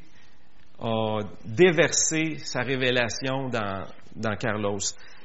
a 0.77 1.21
déversé 1.43 2.37
sa 2.37 2.61
révélation 2.61 3.49
dans, 3.49 3.87
dans 4.15 4.35
Carlos. 4.35 4.77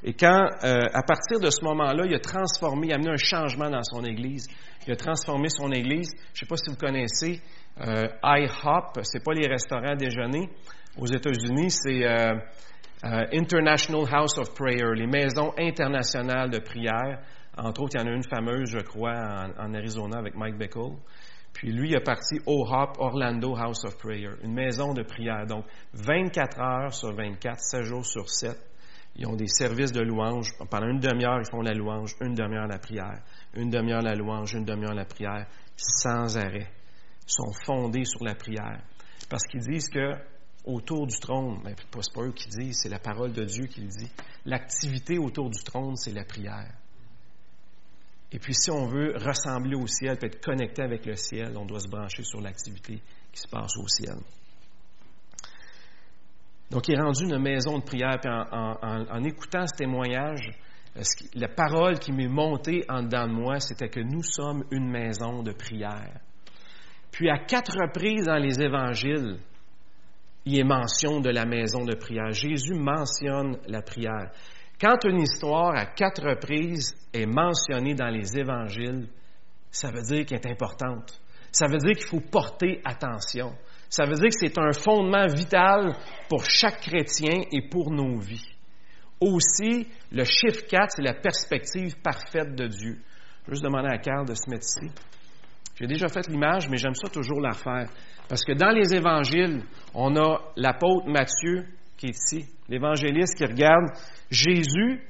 Et 0.02 0.14
quand, 0.14 0.48
euh, 0.64 0.86
à 0.92 1.02
partir 1.02 1.40
de 1.40 1.50
ce 1.50 1.64
moment-là, 1.64 2.04
il 2.06 2.14
a 2.14 2.20
transformé, 2.20 2.88
il 2.88 2.92
a 2.92 2.94
amené 2.96 3.10
un 3.10 3.16
changement 3.16 3.68
dans 3.68 3.82
son 3.82 4.02
Église. 4.04 4.46
Il 4.86 4.92
a 4.92 4.96
transformé 4.96 5.48
son 5.50 5.70
Église. 5.72 6.10
Je 6.12 6.30
ne 6.30 6.36
sais 6.36 6.46
pas 6.46 6.56
si 6.56 6.70
vous 6.70 6.76
connaissez 6.76 7.40
euh, 7.80 8.08
IHOP, 8.22 9.00
c'est 9.02 9.24
pas 9.24 9.32
les 9.32 9.46
restaurants 9.46 9.92
à 9.92 9.96
déjeuner. 9.96 10.48
Aux 10.98 11.06
États-Unis, 11.06 11.70
c'est 11.70 12.04
euh, 12.04 12.34
euh, 13.04 13.26
International 13.32 14.04
House 14.12 14.36
of 14.38 14.54
Prayer, 14.54 14.94
les 14.94 15.06
maisons 15.06 15.52
internationales 15.58 16.50
de 16.50 16.58
prière. 16.58 17.20
Entre 17.56 17.82
autres, 17.82 17.94
il 17.94 18.00
y 18.00 18.04
en 18.04 18.06
a 18.06 18.14
une 18.14 18.24
fameuse, 18.24 18.70
je 18.70 18.80
crois, 18.80 19.50
en, 19.58 19.74
Arizona 19.74 20.18
avec 20.18 20.34
Mike 20.34 20.58
Bickle. 20.58 20.96
Puis 21.52 21.72
lui, 21.72 21.90
il 21.90 21.96
a 21.96 22.00
parti 22.00 22.38
OHOP, 22.46 22.98
Orlando 22.98 23.56
House 23.56 23.84
of 23.84 23.96
Prayer, 23.98 24.30
une 24.42 24.54
maison 24.54 24.92
de 24.92 25.02
prière. 25.02 25.46
Donc, 25.46 25.64
24 25.94 26.60
heures 26.60 26.94
sur 26.94 27.14
24, 27.14 27.58
7 27.58 27.82
jours 27.82 28.06
sur 28.06 28.28
7, 28.28 28.56
ils 29.16 29.26
ont 29.26 29.36
des 29.36 29.48
services 29.48 29.92
de 29.92 30.00
louange. 30.00 30.52
Pendant 30.70 30.88
une 30.88 31.00
demi-heure, 31.00 31.40
ils 31.40 31.50
font 31.50 31.62
la 31.62 31.74
louange, 31.74 32.14
une 32.20 32.34
demi-heure 32.34 32.66
la 32.66 32.78
prière, 32.78 33.22
une 33.54 33.70
demi-heure 33.70 34.02
la 34.02 34.14
louange, 34.14 34.54
une 34.54 34.64
demi-heure 34.64 34.94
la 34.94 35.04
prière, 35.04 35.46
sans 35.76 36.36
arrêt. 36.36 36.70
Ils 37.26 37.32
sont 37.32 37.52
fondés 37.64 38.04
sur 38.04 38.24
la 38.24 38.34
prière. 38.34 38.82
Parce 39.28 39.44
qu'ils 39.44 39.62
disent 39.62 39.88
que 39.88 40.14
autour 40.64 41.06
du 41.06 41.18
trône, 41.18 41.60
mais 41.64 41.74
c'est 41.78 42.12
pas 42.12 42.22
eux 42.22 42.32
qui 42.32 42.48
disent, 42.48 42.80
c'est 42.82 42.88
la 42.88 42.98
parole 42.98 43.32
de 43.32 43.44
Dieu 43.44 43.66
qui 43.66 43.80
le 43.80 43.88
dit. 43.88 44.10
L'activité 44.44 45.18
autour 45.18 45.50
du 45.50 45.62
trône, 45.62 45.96
c'est 45.96 46.12
la 46.12 46.24
prière. 46.24 46.72
Et 48.32 48.38
puis, 48.38 48.54
si 48.54 48.70
on 48.70 48.86
veut 48.86 49.14
ressembler 49.16 49.74
au 49.74 49.86
ciel, 49.86 50.16
peut 50.18 50.26
être 50.26 50.44
connecté 50.44 50.82
avec 50.82 51.04
le 51.04 51.16
ciel, 51.16 51.56
on 51.56 51.66
doit 51.66 51.80
se 51.80 51.88
brancher 51.88 52.22
sur 52.22 52.40
l'activité 52.40 53.00
qui 53.32 53.40
se 53.40 53.48
passe 53.48 53.76
au 53.76 53.88
ciel. 53.88 54.18
Donc, 56.70 56.88
il 56.88 56.94
est 56.94 57.00
rendu 57.00 57.24
une 57.24 57.38
maison 57.38 57.78
de 57.78 57.84
prière. 57.84 58.18
Puis 58.20 58.30
en, 58.30 59.24
écoutant 59.24 59.66
ce 59.66 59.76
témoignage, 59.76 60.50
la 61.34 61.48
parole 61.48 61.98
qui 61.98 62.12
m'est 62.12 62.28
montée 62.28 62.84
en 62.88 63.02
dedans 63.02 63.26
de 63.26 63.32
moi, 63.32 63.58
c'était 63.60 63.88
que 63.88 64.00
nous 64.00 64.22
sommes 64.22 64.64
une 64.70 64.88
maison 64.88 65.42
de 65.42 65.52
prière. 65.52 66.20
Puis 67.10 67.28
à 67.28 67.38
quatre 67.38 67.72
reprises 67.72 68.26
dans 68.26 68.38
les 68.38 68.60
évangiles, 68.62 69.38
il 70.44 70.58
est 70.58 70.64
mention 70.64 71.20
de 71.20 71.30
la 71.30 71.44
maison 71.44 71.84
de 71.84 71.94
prière. 71.94 72.30
Jésus 72.30 72.74
mentionne 72.74 73.58
la 73.66 73.82
prière. 73.82 74.30
Quand 74.80 75.04
une 75.04 75.20
histoire 75.20 75.76
à 75.76 75.86
quatre 75.86 76.22
reprises 76.22 76.94
est 77.12 77.26
mentionnée 77.26 77.94
dans 77.94 78.08
les 78.08 78.38
évangiles, 78.38 79.08
ça 79.70 79.90
veut 79.90 80.02
dire 80.02 80.24
qu'elle 80.24 80.40
est 80.40 80.50
importante. 80.50 81.20
Ça 81.52 81.66
veut 81.66 81.78
dire 81.78 81.94
qu'il 81.96 82.06
faut 82.06 82.20
porter 82.20 82.80
attention. 82.84 83.52
Ça 83.90 84.04
veut 84.04 84.14
dire 84.14 84.28
que 84.28 84.38
c'est 84.38 84.56
un 84.56 84.72
fondement 84.72 85.26
vital 85.26 85.96
pour 86.28 86.44
chaque 86.44 86.80
chrétien 86.80 87.42
et 87.50 87.68
pour 87.68 87.90
nos 87.90 88.20
vies. 88.20 88.54
Aussi, 89.20 89.88
le 90.12 90.24
chiffre 90.24 90.64
4, 90.68 90.92
c'est 90.96 91.02
la 91.02 91.14
perspective 91.14 91.96
parfaite 92.00 92.54
de 92.54 92.68
Dieu. 92.68 93.00
Je 93.42 93.50
vais 93.50 93.54
juste 93.54 93.64
demander 93.64 93.88
à 93.88 93.98
Carl 93.98 94.24
de 94.26 94.34
se 94.34 94.48
mettre 94.48 94.64
ici. 94.64 94.94
J'ai 95.78 95.88
déjà 95.88 96.08
fait 96.08 96.28
l'image, 96.28 96.68
mais 96.68 96.76
j'aime 96.76 96.94
ça 96.94 97.08
toujours 97.08 97.40
la 97.40 97.50
refaire. 97.50 97.90
Parce 98.28 98.44
que 98.44 98.52
dans 98.52 98.70
les 98.70 98.94
évangiles, 98.94 99.64
on 99.92 100.14
a 100.16 100.38
l'apôtre 100.56 101.08
Matthieu 101.08 101.66
qui 101.96 102.06
est 102.06 102.10
ici, 102.10 102.48
l'évangéliste 102.68 103.36
qui 103.36 103.44
regarde 103.44 103.90
Jésus 104.30 105.02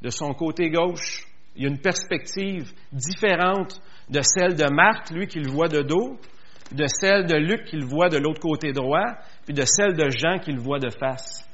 de 0.00 0.08
son 0.08 0.32
côté 0.32 0.70
gauche. 0.70 1.26
Il 1.54 1.64
y 1.64 1.66
a 1.66 1.68
une 1.68 1.80
perspective 1.80 2.72
différente 2.92 3.80
de 4.08 4.22
celle 4.22 4.54
de 4.54 4.72
Marc, 4.72 5.10
lui 5.10 5.26
qui 5.26 5.38
le 5.38 5.50
voit 5.50 5.68
de 5.68 5.82
dos, 5.82 6.18
de 6.72 6.86
celle 6.86 7.26
de 7.26 7.36
Luc 7.36 7.64
qui 7.64 7.76
le 7.76 7.86
voit 7.86 8.08
de 8.08 8.18
l'autre 8.18 8.40
côté 8.40 8.72
droit, 8.72 9.06
puis 9.44 9.54
de 9.54 9.64
celle 9.64 9.94
de 9.94 10.08
Jean 10.10 10.38
qui 10.38 10.52
le 10.52 10.60
voit 10.60 10.78
de 10.78 10.90
face. 10.90 11.46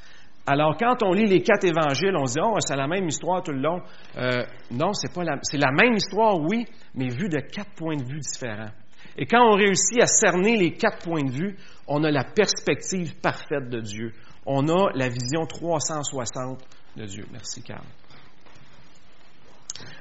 Alors, 0.48 0.76
quand 0.78 1.02
on 1.02 1.12
lit 1.12 1.26
les 1.26 1.42
quatre 1.42 1.64
évangiles, 1.64 2.14
on 2.16 2.26
se 2.26 2.34
dit, 2.34 2.40
oh, 2.40 2.56
c'est 2.60 2.76
la 2.76 2.86
même 2.86 3.08
histoire 3.08 3.42
tout 3.42 3.50
le 3.50 3.60
long. 3.60 3.80
Euh, 4.16 4.44
non, 4.70 4.92
c'est 4.92 5.12
pas 5.12 5.24
la, 5.24 5.38
c'est 5.42 5.58
la 5.58 5.72
même 5.72 5.94
histoire, 5.94 6.38
oui, 6.38 6.66
mais 6.94 7.08
vue 7.08 7.28
de 7.28 7.40
quatre 7.40 7.72
points 7.74 7.96
de 7.96 8.04
vue 8.04 8.20
différents. 8.20 8.70
Et 9.18 9.26
quand 9.26 9.42
on 9.42 9.56
réussit 9.56 10.00
à 10.00 10.06
cerner 10.06 10.56
les 10.56 10.72
quatre 10.72 11.04
points 11.04 11.24
de 11.24 11.32
vue, 11.32 11.56
on 11.88 12.04
a 12.04 12.10
la 12.10 12.22
perspective 12.22 13.16
parfaite 13.20 13.68
de 13.68 13.80
Dieu. 13.80 14.12
On 14.44 14.68
a 14.68 14.92
la 14.94 15.08
vision 15.08 15.46
360 15.46 16.62
de 16.96 17.04
Dieu. 17.06 17.24
Merci, 17.32 17.62
Carl. 17.62 17.84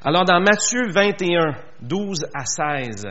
Alors, 0.04 0.26
dans 0.26 0.40
Matthieu 0.40 0.92
21, 0.92 1.56
12 1.82 2.28
à 2.36 2.46
16, 2.46 3.08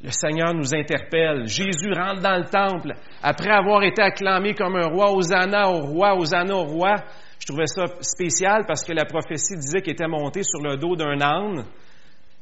le 0.00 0.10
Seigneur 0.12 0.54
nous 0.54 0.74
interpelle. 0.74 1.46
Jésus 1.46 1.92
rentre 1.92 2.22
dans 2.22 2.36
le 2.36 2.44
temple 2.44 2.94
après 3.22 3.50
avoir 3.50 3.82
été 3.82 4.00
acclamé 4.00 4.54
comme 4.54 4.76
un 4.76 4.86
roi, 4.86 5.12
Hosanna 5.12 5.68
au 5.68 5.80
roi, 5.80 6.14
Hosanna 6.16 6.54
au 6.54 6.64
roi. 6.64 6.94
Je 7.40 7.46
trouvais 7.46 7.66
ça 7.66 7.86
spécial 8.00 8.64
parce 8.66 8.84
que 8.84 8.92
la 8.92 9.04
prophétie 9.04 9.56
disait 9.56 9.82
qu'il 9.82 9.92
était 9.92 10.06
monté 10.06 10.42
sur 10.42 10.60
le 10.60 10.76
dos 10.76 10.94
d'un 10.94 11.20
âne. 11.20 11.64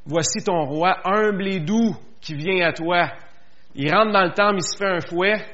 Voici 0.04 0.44
ton 0.44 0.64
roi, 0.64 0.98
humble 1.04 1.48
et 1.48 1.60
doux, 1.60 1.96
qui 2.20 2.34
vient 2.34 2.66
à 2.66 2.72
toi. 2.72 3.08
Il 3.74 3.92
rentre 3.92 4.12
dans 4.12 4.24
le 4.24 4.32
temple, 4.32 4.56
il 4.58 4.62
se 4.62 4.76
fait 4.76 4.88
un 4.88 5.00
fouet. 5.00 5.44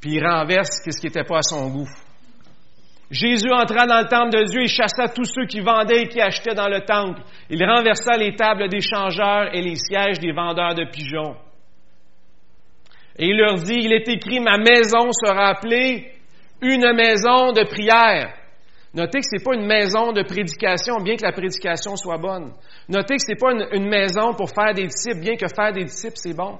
Puis 0.00 0.12
il 0.14 0.24
renverse 0.24 0.80
ce 0.84 1.00
qui 1.00 1.06
n'était 1.06 1.24
pas 1.24 1.38
à 1.38 1.42
son 1.42 1.68
goût. 1.70 1.88
Jésus 3.10 3.50
entra 3.50 3.86
dans 3.86 4.00
le 4.00 4.08
temple 4.08 4.36
de 4.36 4.44
Dieu 4.44 4.62
et 4.62 4.68
chassa 4.68 5.08
tous 5.08 5.24
ceux 5.24 5.46
qui 5.46 5.60
vendaient 5.60 6.02
et 6.02 6.08
qui 6.08 6.20
achetaient 6.20 6.54
dans 6.54 6.68
le 6.68 6.80
temple. 6.80 7.22
Il 7.48 7.64
renversa 7.64 8.16
les 8.18 8.34
tables 8.34 8.68
des 8.68 8.82
changeurs 8.82 9.54
et 9.54 9.62
les 9.62 9.76
sièges 9.76 10.18
des 10.18 10.32
vendeurs 10.32 10.74
de 10.74 10.84
pigeons. 10.84 11.36
Et 13.16 13.26
il 13.26 13.36
leur 13.36 13.54
dit, 13.54 13.80
il 13.82 13.92
est 13.92 14.08
écrit, 14.08 14.40
ma 14.40 14.58
maison 14.58 15.10
sera 15.12 15.48
appelée 15.48 16.12
une 16.60 16.92
maison 16.92 17.52
de 17.52 17.64
prière. 17.64 18.34
Notez 18.94 19.20
que 19.20 19.24
ce 19.24 19.36
n'est 19.36 19.44
pas 19.44 19.54
une 19.54 19.66
maison 19.66 20.12
de 20.12 20.22
prédication, 20.22 20.96
bien 21.02 21.16
que 21.16 21.24
la 21.24 21.32
prédication 21.32 21.96
soit 21.96 22.18
bonne. 22.18 22.52
Notez 22.88 23.16
que 23.16 23.22
ce 23.22 23.32
n'est 23.32 23.38
pas 23.38 23.52
une, 23.52 23.88
maison 23.88 24.34
pour 24.34 24.50
faire 24.50 24.74
des 24.74 24.86
disciples, 24.86 25.20
bien 25.20 25.36
que 25.36 25.46
faire 25.48 25.72
des 25.72 25.84
disciples, 25.84 26.16
c'est 26.16 26.36
bon. 26.36 26.58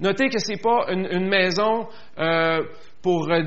Notez 0.00 0.28
que 0.28 0.38
ce 0.38 0.52
n'est 0.52 0.58
pas 0.58 0.86
une, 0.88 1.28
maison 1.28 1.88
euh, 2.18 2.62
pour 3.02 3.30
euh, 3.30 3.42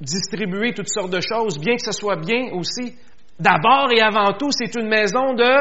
distribuer 0.00 0.72
toutes 0.74 0.88
sortes 0.88 1.12
de 1.12 1.20
choses, 1.20 1.58
bien 1.58 1.76
que 1.76 1.82
ce 1.82 1.92
soit 1.92 2.16
bien 2.16 2.52
aussi. 2.52 2.94
D'abord 3.38 3.90
et 3.92 4.00
avant 4.00 4.32
tout, 4.32 4.50
c'est 4.50 4.74
une 4.76 4.88
maison 4.88 5.34
de 5.34 5.52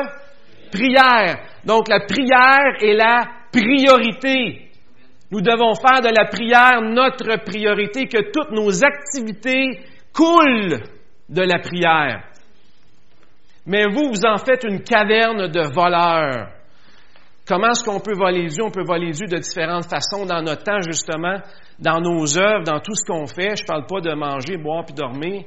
prière. 0.71 1.37
Donc 1.65 1.87
la 1.87 2.01
prière 2.01 2.81
est 2.81 2.95
la 2.95 3.27
priorité. 3.51 4.69
Nous 5.31 5.41
devons 5.41 5.75
faire 5.75 6.01
de 6.01 6.09
la 6.09 6.25
prière 6.25 6.81
notre 6.81 7.43
priorité, 7.43 8.07
que 8.07 8.31
toutes 8.31 8.51
nos 8.51 8.83
activités 8.83 9.79
coulent 10.13 10.81
de 11.29 11.41
la 11.41 11.59
prière. 11.59 12.23
Mais 13.65 13.85
vous, 13.85 14.09
vous 14.09 14.25
en 14.25 14.37
faites 14.37 14.63
une 14.63 14.81
caverne 14.81 15.47
de 15.49 15.61
voleurs. 15.73 16.56
Comment 17.47 17.69
est-ce 17.69 17.83
qu'on 17.83 18.01
peut 18.01 18.13
voler 18.13 18.47
Dieu? 18.47 18.63
On 18.63 18.71
peut 18.71 18.83
voler 18.83 19.11
Dieu 19.11 19.25
de 19.25 19.37
différentes 19.37 19.89
façons 19.89 20.25
dans 20.25 20.41
notre 20.41 20.63
temps, 20.63 20.81
justement, 20.81 21.39
dans 21.79 22.01
nos 22.01 22.37
œuvres, 22.37 22.63
dans 22.65 22.81
tout 22.81 22.93
ce 22.93 23.05
qu'on 23.05 23.25
fait. 23.25 23.55
Je 23.55 23.63
ne 23.63 23.67
parle 23.67 23.85
pas 23.85 24.01
de 24.01 24.13
manger, 24.13 24.57
boire 24.57 24.83
puis 24.83 24.93
dormir, 24.93 25.45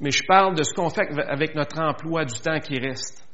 mais 0.00 0.10
je 0.10 0.24
parle 0.26 0.56
de 0.56 0.64
ce 0.64 0.74
qu'on 0.74 0.90
fait 0.90 1.08
avec 1.28 1.54
notre 1.54 1.78
emploi 1.78 2.24
du 2.24 2.34
temps 2.40 2.58
qui 2.58 2.78
reste. 2.80 3.24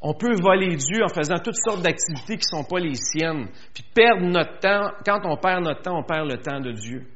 On 0.00 0.14
peut 0.14 0.34
voler 0.42 0.74
Dieu 0.74 1.04
en 1.04 1.08
faisant 1.14 1.38
toutes 1.38 1.60
sortes 1.62 1.82
d'activités 1.82 2.38
qui 2.38 2.46
ne 2.50 2.62
sont 2.62 2.64
pas 2.64 2.80
les 2.80 2.94
siennes, 2.94 3.48
puis 3.74 3.84
perdre 3.94 4.26
notre 4.26 4.58
temps. 4.58 4.90
Quand 5.04 5.20
on 5.24 5.36
perd 5.36 5.64
notre 5.64 5.82
temps, 5.82 5.98
on 5.98 6.04
perd 6.04 6.30
le 6.30 6.38
temps 6.38 6.60
de 6.60 6.72
Dieu. 6.72 7.06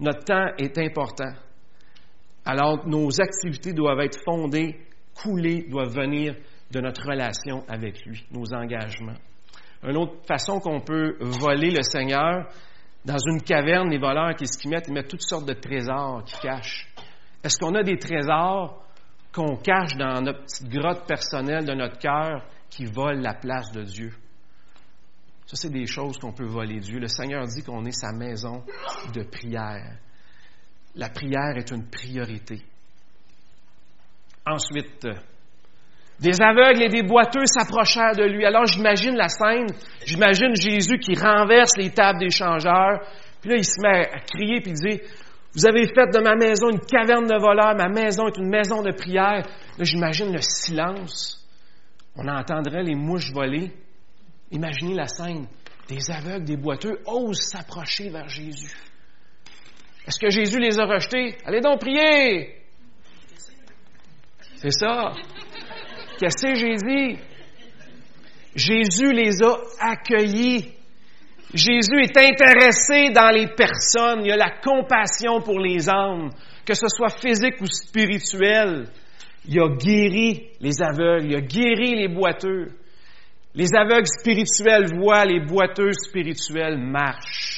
Notre 0.00 0.24
temps 0.24 0.46
est 0.56 0.78
important. 0.78 1.32
Alors, 2.46 2.88
nos 2.88 3.20
activités 3.20 3.74
doivent 3.74 4.00
être 4.00 4.18
fondées, 4.24 4.80
coulées, 5.14 5.66
doivent 5.68 5.94
venir 5.94 6.34
de 6.70 6.80
notre 6.80 7.06
relation 7.06 7.64
avec 7.68 8.04
lui, 8.04 8.24
nos 8.30 8.52
engagements. 8.54 9.16
Une 9.82 9.96
autre 9.96 10.26
façon 10.26 10.60
qu'on 10.60 10.80
peut 10.80 11.16
voler 11.20 11.70
le 11.70 11.82
Seigneur, 11.82 12.48
dans 13.04 13.18
une 13.18 13.40
caverne, 13.42 13.88
les 13.90 13.98
voleurs, 13.98 14.34
qu'est-ce 14.36 14.58
qu'ils 14.58 14.70
mettent? 14.70 14.88
Ils 14.88 14.94
mettent 14.94 15.08
toutes 15.08 15.22
sortes 15.22 15.46
de 15.46 15.54
trésors 15.54 16.24
qu'ils 16.24 16.40
cachent. 16.40 16.88
Est-ce 17.42 17.56
qu'on 17.58 17.74
a 17.74 17.82
des 17.82 17.96
trésors 17.96 18.84
qu'on 19.32 19.56
cache 19.56 19.96
dans 19.96 20.20
notre 20.20 20.42
petite 20.42 20.68
grotte 20.68 21.06
personnelle 21.06 21.64
de 21.64 21.74
notre 21.74 21.98
cœur 21.98 22.44
qui 22.68 22.84
volent 22.84 23.22
la 23.22 23.34
place 23.34 23.70
de 23.72 23.82
Dieu? 23.82 24.12
Ça, 25.46 25.56
c'est 25.56 25.70
des 25.70 25.86
choses 25.86 26.18
qu'on 26.18 26.32
peut 26.32 26.46
voler 26.46 26.80
Dieu. 26.80 26.98
Le 26.98 27.08
Seigneur 27.08 27.46
dit 27.46 27.62
qu'on 27.62 27.84
est 27.86 27.98
sa 27.98 28.12
maison 28.12 28.64
de 29.14 29.22
prière. 29.22 29.96
La 30.94 31.08
prière 31.08 31.56
est 31.56 31.70
une 31.70 31.88
priorité. 31.88 32.62
Ensuite, 34.44 35.06
des 36.20 36.40
aveugles 36.40 36.82
et 36.82 36.88
des 36.88 37.02
boiteux 37.02 37.46
s'approchèrent 37.46 38.16
de 38.16 38.24
lui. 38.24 38.44
Alors 38.44 38.66
j'imagine 38.66 39.14
la 39.16 39.28
scène, 39.28 39.66
j'imagine 40.04 40.54
Jésus 40.56 40.98
qui 40.98 41.14
renverse 41.14 41.76
les 41.76 41.90
tables 41.90 42.18
des 42.18 42.30
changeurs, 42.30 43.00
puis 43.40 43.50
là 43.50 43.56
il 43.56 43.64
se 43.64 43.80
met 43.80 44.08
à 44.08 44.18
crier 44.20 44.60
puis 44.60 44.72
il 44.72 44.74
dit 44.74 45.00
Vous 45.54 45.66
avez 45.66 45.86
fait 45.86 46.10
de 46.12 46.20
ma 46.20 46.34
maison 46.34 46.70
une 46.70 46.80
caverne 46.80 47.26
de 47.26 47.38
voleurs, 47.38 47.76
ma 47.76 47.88
maison 47.88 48.26
est 48.26 48.36
une 48.36 48.50
maison 48.50 48.82
de 48.82 48.90
prière. 48.90 49.46
Là 49.78 49.84
j'imagine 49.84 50.32
le 50.32 50.40
silence. 50.40 51.46
On 52.16 52.26
entendrait 52.26 52.82
les 52.82 52.96
mouches 52.96 53.32
voler. 53.32 53.70
Imaginez 54.50 54.94
la 54.94 55.06
scène. 55.06 55.46
Des 55.88 56.10
aveugles, 56.10 56.44
des 56.44 56.56
boiteux 56.56 56.98
osent 57.06 57.48
s'approcher 57.48 58.10
vers 58.10 58.28
Jésus. 58.28 58.76
Est-ce 60.06 60.18
que 60.18 60.30
Jésus 60.30 60.58
les 60.58 60.80
a 60.80 60.86
rejetés? 60.86 61.36
Allez 61.44 61.60
donc 61.60 61.80
prier! 61.80 62.56
C'est 64.56 64.72
ça. 64.72 65.12
Qu'est-ce 66.18 66.46
que 66.46 66.54
Jésus? 66.54 67.16
Jésus 68.56 69.12
les 69.12 69.40
a 69.42 69.56
accueillis. 69.80 70.72
Jésus 71.54 72.00
est 72.02 72.16
intéressé 72.16 73.10
dans 73.10 73.30
les 73.30 73.46
personnes. 73.54 74.24
Il 74.24 74.32
a 74.32 74.36
la 74.36 74.50
compassion 74.58 75.40
pour 75.40 75.60
les 75.60 75.88
âmes, 75.88 76.30
que 76.66 76.74
ce 76.74 76.88
soit 76.88 77.16
physique 77.20 77.60
ou 77.60 77.66
spirituel. 77.66 78.88
Il 79.46 79.60
a 79.60 79.68
guéri 79.68 80.48
les 80.60 80.82
aveugles, 80.82 81.26
il 81.26 81.36
a 81.36 81.40
guéri 81.40 81.94
les 81.94 82.08
boiteux. 82.08 82.72
Les 83.54 83.74
aveugles 83.74 84.08
spirituels 84.08 84.94
voient, 84.98 85.24
les 85.24 85.40
boiteux 85.40 85.92
spirituels 85.92 86.78
marchent. 86.78 87.57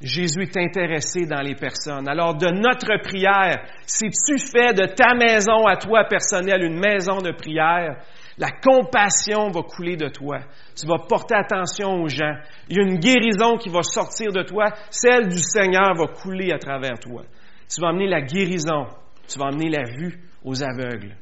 Jésus 0.00 0.42
est 0.42 0.56
intéressé 0.56 1.26
dans 1.26 1.42
les 1.42 1.54
personnes. 1.54 2.08
Alors, 2.08 2.34
de 2.34 2.46
notre 2.46 3.02
prière, 3.02 3.66
si 3.84 4.08
tu 4.08 4.38
fais 4.38 4.72
de 4.72 4.86
ta 4.86 5.14
maison 5.14 5.66
à 5.66 5.76
toi 5.76 6.04
personnelle 6.04 6.62
une 6.62 6.78
maison 6.78 7.18
de 7.18 7.32
prière, 7.32 8.02
la 8.38 8.50
compassion 8.50 9.50
va 9.50 9.60
couler 9.62 9.96
de 9.96 10.08
toi. 10.08 10.38
Tu 10.74 10.86
vas 10.86 10.98
porter 11.06 11.34
attention 11.34 12.00
aux 12.00 12.08
gens. 12.08 12.34
Il 12.70 12.76
y 12.78 12.80
a 12.80 12.82
une 12.82 12.98
guérison 12.98 13.58
qui 13.58 13.68
va 13.68 13.82
sortir 13.82 14.32
de 14.32 14.42
toi. 14.42 14.70
Celle 14.88 15.28
du 15.28 15.38
Seigneur 15.38 15.94
va 15.94 16.06
couler 16.06 16.50
à 16.50 16.58
travers 16.58 16.98
toi. 16.98 17.24
Tu 17.68 17.82
vas 17.82 17.88
amener 17.88 18.08
la 18.08 18.22
guérison. 18.22 18.86
Tu 19.28 19.38
vas 19.38 19.48
amener 19.48 19.68
la 19.68 19.84
vue 19.84 20.18
aux 20.42 20.62
aveugles. 20.62 21.14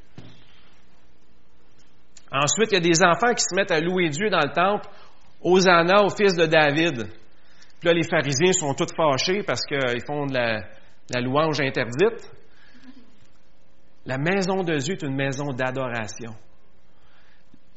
Ensuite, 2.30 2.70
il 2.70 2.74
y 2.74 2.76
a 2.76 2.80
des 2.80 3.02
enfants 3.02 3.34
qui 3.34 3.42
se 3.42 3.56
mettent 3.56 3.72
à 3.72 3.80
louer 3.80 4.10
Dieu 4.10 4.30
dans 4.30 4.38
le 4.38 4.52
temple. 4.52 4.86
Hosanna 5.42 6.04
au 6.04 6.10
fils 6.10 6.36
de 6.36 6.46
David. 6.46 7.08
Puis 7.78 7.88
là, 7.88 7.94
les 7.94 8.08
pharisiens 8.08 8.52
sont 8.52 8.74
tous 8.74 8.92
fâchés 8.96 9.42
parce 9.42 9.64
qu'ils 9.64 10.04
font 10.06 10.26
de 10.26 10.34
la, 10.34 11.20
louange 11.20 11.60
interdite. 11.60 12.30
La 14.04 14.18
maison 14.18 14.62
de 14.62 14.76
Dieu 14.76 14.94
est 14.94 15.02
une 15.02 15.14
maison 15.14 15.52
d'adoration. 15.52 16.34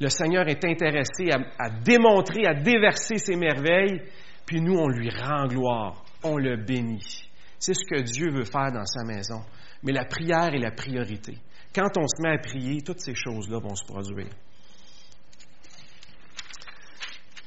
Le 0.00 0.08
Seigneur 0.08 0.48
est 0.48 0.64
intéressé 0.64 1.30
à, 1.30 1.38
à, 1.58 1.70
démontrer, 1.70 2.46
à 2.46 2.54
déverser 2.54 3.18
ses 3.18 3.36
merveilles, 3.36 4.02
puis 4.44 4.60
nous, 4.60 4.74
on 4.74 4.88
lui 4.88 5.10
rend 5.10 5.46
gloire, 5.46 6.04
on 6.24 6.36
le 6.36 6.56
bénit. 6.56 7.28
C'est 7.58 7.74
ce 7.74 7.84
que 7.84 8.00
Dieu 8.00 8.30
veut 8.30 8.44
faire 8.44 8.72
dans 8.72 8.86
sa 8.86 9.04
maison. 9.04 9.42
Mais 9.84 9.92
la 9.92 10.04
prière 10.04 10.52
est 10.52 10.58
la 10.58 10.72
priorité. 10.72 11.38
Quand 11.74 11.96
on 11.96 12.06
se 12.06 12.20
met 12.20 12.34
à 12.34 12.38
prier, 12.38 12.82
toutes 12.82 13.00
ces 13.00 13.14
choses-là 13.14 13.58
vont 13.60 13.74
se 13.74 13.84
produire. 13.84 14.32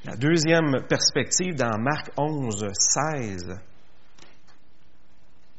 La 0.06 0.16
deuxième 0.16 0.86
perspective 0.88 1.56
dans 1.56 1.80
Marc 1.80 2.12
11, 2.16 2.68
16 2.72 3.58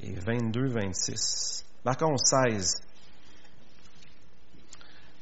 et 0.05 0.13
22, 0.25 0.69
26. 0.69 1.65
Marc 1.85 2.01
11, 2.01 2.21
16. 2.53 2.75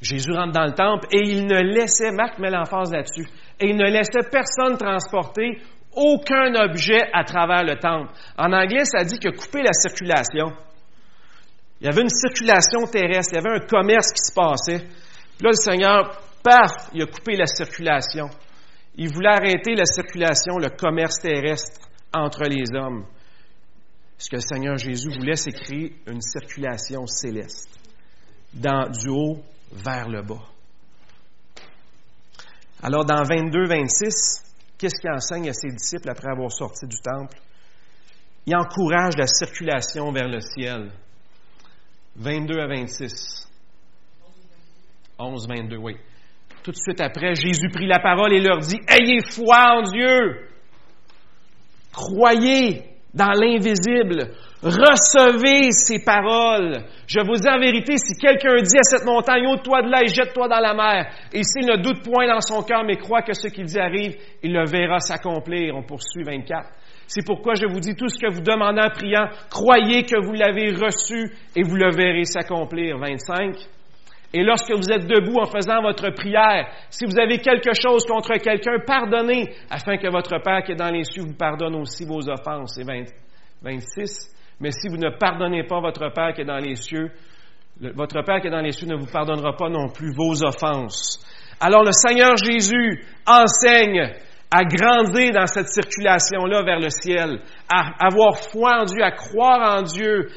Jésus 0.02 0.30
rentre 0.30 0.52
dans 0.52 0.66
le 0.66 0.74
temple 0.74 1.06
et 1.10 1.22
il 1.26 1.46
ne 1.46 1.58
laissait, 1.58 2.10
Marc 2.12 2.38
met 2.38 2.50
l'emphase 2.50 2.92
là-dessus, 2.92 3.26
et 3.60 3.70
il 3.70 3.76
ne 3.76 3.90
laissait 3.90 4.28
personne 4.30 4.76
transporter 4.76 5.58
aucun 5.92 6.54
objet 6.56 7.00
à 7.14 7.24
travers 7.24 7.64
le 7.64 7.78
temple. 7.78 8.12
En 8.36 8.52
anglais, 8.52 8.84
ça 8.84 9.04
dit 9.04 9.18
qu'il 9.18 9.30
a 9.30 9.32
coupé 9.32 9.62
la 9.62 9.72
circulation. 9.72 10.52
Il 11.80 11.86
y 11.86 11.88
avait 11.88 12.02
une 12.02 12.10
circulation 12.10 12.86
terrestre, 12.92 13.32
il 13.32 13.36
y 13.36 13.38
avait 13.38 13.56
un 13.56 13.66
commerce 13.66 14.12
qui 14.12 14.22
se 14.22 14.34
passait. 14.34 14.84
Puis 15.38 15.44
là, 15.44 15.50
le 15.50 15.54
Seigneur, 15.54 16.20
paf, 16.42 16.90
il 16.92 17.02
a 17.02 17.06
coupé 17.06 17.36
la 17.36 17.46
circulation. 17.46 18.28
Il 18.96 19.12
voulait 19.12 19.30
arrêter 19.30 19.74
la 19.74 19.86
circulation, 19.86 20.58
le 20.58 20.70
commerce 20.70 21.18
terrestre 21.20 21.88
entre 22.12 22.44
les 22.44 22.64
hommes. 22.74 23.06
Ce 24.18 24.30
que 24.30 24.36
le 24.36 24.42
Seigneur 24.42 24.76
Jésus 24.76 25.10
voulait, 25.10 25.36
c'est 25.36 25.52
créer 25.52 25.96
une 26.06 26.22
circulation 26.22 27.06
céleste, 27.06 27.68
du 28.52 29.08
haut 29.08 29.42
vers 29.72 30.08
le 30.08 30.22
bas. 30.22 30.44
Alors, 32.82 33.04
dans 33.04 33.22
22-26, 33.22 34.44
qu'est-ce 34.78 35.00
qu'il 35.00 35.10
enseigne 35.10 35.48
à 35.48 35.52
ses 35.52 35.70
disciples 35.70 36.10
après 36.10 36.30
avoir 36.30 36.52
sorti 36.52 36.86
du 36.86 37.00
temple? 37.00 37.38
Il 38.46 38.54
encourage 38.54 39.16
la 39.16 39.26
circulation 39.26 40.12
vers 40.12 40.28
le 40.28 40.40
ciel. 40.40 40.92
22 42.16 42.60
à 42.60 42.66
26. 42.68 43.48
11, 45.18 45.48
22, 45.48 45.76
oui. 45.78 45.96
Tout 46.64 46.70
de 46.70 46.76
suite 46.76 47.00
après, 47.02 47.34
Jésus 47.34 47.68
prit 47.68 47.86
la 47.86 48.00
parole 48.00 48.32
et 48.32 48.40
leur 48.40 48.58
dit, 48.58 48.80
Ayez 48.88 49.20
foi 49.20 49.76
en 49.76 49.82
Dieu. 49.82 50.48
Croyez 51.92 52.82
dans 53.12 53.32
l'invisible. 53.32 54.32
Recevez 54.62 55.72
ces 55.72 56.02
paroles. 56.02 56.84
Je 57.06 57.20
vous 57.20 57.34
dis 57.34 57.48
en 57.50 57.60
vérité, 57.60 57.98
si 57.98 58.18
quelqu'un 58.18 58.62
dit 58.62 58.78
à 58.78 58.82
cette 58.82 59.04
montagne, 59.04 59.46
ôte-toi 59.46 59.82
de 59.82 59.90
là 59.90 60.00
et 60.04 60.08
jette-toi 60.08 60.48
dans 60.48 60.58
la 60.58 60.72
mer, 60.72 61.12
et 61.34 61.42
s'il 61.42 61.66
ne 61.66 61.76
doute 61.76 62.02
point 62.02 62.26
dans 62.26 62.40
son 62.40 62.62
cœur, 62.62 62.82
mais 62.82 62.96
croit 62.96 63.20
que 63.20 63.34
ce 63.34 63.48
qu'il 63.48 63.66
dit 63.66 63.78
arrive, 63.78 64.16
il 64.42 64.54
le 64.54 64.64
verra 64.66 65.00
s'accomplir. 65.00 65.76
On 65.76 65.82
poursuit 65.82 66.24
24. 66.24 66.66
C'est 67.06 67.26
pourquoi 67.26 67.52
je 67.54 67.66
vous 67.66 67.80
dis 67.80 67.94
tout 67.94 68.08
ce 68.08 68.18
que 68.18 68.32
vous 68.32 68.40
demandez 68.40 68.80
en 68.80 68.88
priant, 68.88 69.28
croyez 69.50 70.04
que 70.04 70.18
vous 70.24 70.32
l'avez 70.32 70.70
reçu 70.70 71.30
et 71.54 71.62
vous 71.62 71.76
le 71.76 71.94
verrez 71.94 72.24
s'accomplir. 72.24 72.96
25. 72.96 73.54
Et 74.36 74.42
lorsque 74.42 74.72
vous 74.72 74.90
êtes 74.90 75.06
debout 75.06 75.38
en 75.38 75.46
faisant 75.46 75.80
votre 75.80 76.10
prière, 76.10 76.66
si 76.90 77.04
vous 77.06 77.16
avez 77.20 77.38
quelque 77.38 77.70
chose 77.72 78.04
contre 78.04 78.34
quelqu'un, 78.38 78.80
pardonnez, 78.84 79.54
afin 79.70 79.96
que 79.96 80.10
votre 80.10 80.42
Père 80.42 80.64
qui 80.64 80.72
est 80.72 80.76
dans 80.76 80.90
les 80.90 81.04
cieux 81.04 81.22
vous 81.22 81.36
pardonne 81.36 81.76
aussi 81.76 82.04
vos 82.04 82.28
offenses. 82.28 82.74
C'est 82.74 82.84
26. 83.62 84.34
Mais 84.58 84.72
si 84.72 84.88
vous 84.88 84.96
ne 84.96 85.10
pardonnez 85.10 85.62
pas 85.62 85.78
votre 85.80 86.12
Père 86.12 86.32
qui 86.34 86.40
est 86.40 86.46
dans 86.46 86.58
les 86.58 86.74
cieux, 86.74 87.12
votre 87.80 88.22
Père 88.22 88.40
qui 88.40 88.48
est 88.48 88.50
dans 88.50 88.60
les 88.60 88.72
cieux 88.72 88.88
ne 88.88 88.96
vous 88.96 89.06
pardonnera 89.06 89.52
pas 89.56 89.68
non 89.68 89.88
plus 89.88 90.12
vos 90.16 90.42
offenses. 90.42 91.24
Alors 91.60 91.84
le 91.84 91.92
Seigneur 91.92 92.36
Jésus 92.36 93.04
enseigne 93.28 94.14
à 94.50 94.64
grandir 94.64 95.32
dans 95.32 95.46
cette 95.46 95.68
circulation-là 95.68 96.64
vers 96.64 96.80
le 96.80 96.90
ciel, 96.90 97.40
à 97.68 98.04
avoir 98.04 98.36
foi 98.36 98.80
en 98.80 98.84
Dieu, 98.84 99.02
à 99.04 99.12
croire 99.12 99.78
en 99.78 99.82
Dieu, 99.82 100.28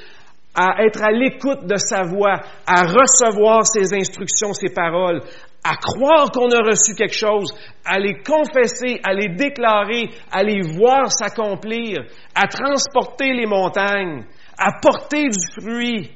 à 0.60 0.84
être 0.84 1.04
à 1.04 1.12
l'écoute 1.12 1.68
de 1.68 1.76
sa 1.78 2.02
voix, 2.02 2.42
à 2.66 2.82
recevoir 2.82 3.66
ses 3.66 3.94
instructions, 3.94 4.54
ses 4.54 4.74
paroles, 4.74 5.22
à 5.64 5.76
croire 5.76 6.32
qu'on 6.32 6.50
a 6.50 6.62
reçu 6.64 6.96
quelque 6.96 7.18
chose, 7.18 7.54
à 7.86 8.00
les 8.00 8.16
confesser, 8.24 9.00
à 9.04 9.14
les 9.14 9.36
déclarer, 9.36 10.10
à 10.32 10.42
les 10.42 10.62
voir 10.62 11.12
s'accomplir, 11.12 12.00
à 12.34 12.48
transporter 12.48 13.34
les 13.34 13.46
montagnes, 13.46 14.26
à 14.58 14.80
porter 14.82 15.26
du 15.26 15.62
fruit. 15.62 16.12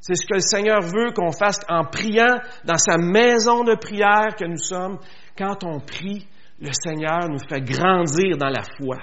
C'est 0.00 0.14
ce 0.14 0.26
que 0.26 0.34
le 0.34 0.40
Seigneur 0.40 0.80
veut 0.80 1.12
qu'on 1.12 1.30
fasse 1.30 1.60
en 1.68 1.84
priant 1.84 2.40
dans 2.64 2.78
sa 2.78 2.96
maison 2.96 3.64
de 3.64 3.74
prière 3.74 4.34
que 4.34 4.46
nous 4.46 4.56
sommes. 4.56 4.98
Quand 5.36 5.62
on 5.62 5.78
prie, 5.78 6.26
le 6.58 6.70
Seigneur 6.72 7.28
nous 7.28 7.38
fait 7.48 7.60
grandir 7.60 8.38
dans 8.38 8.48
la 8.48 8.62
foi. 8.62 8.96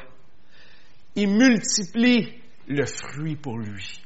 Il 1.16 1.30
multiplie 1.30 2.42
le 2.68 2.86
fruit 2.86 3.36
pour 3.36 3.58
lui. 3.58 4.02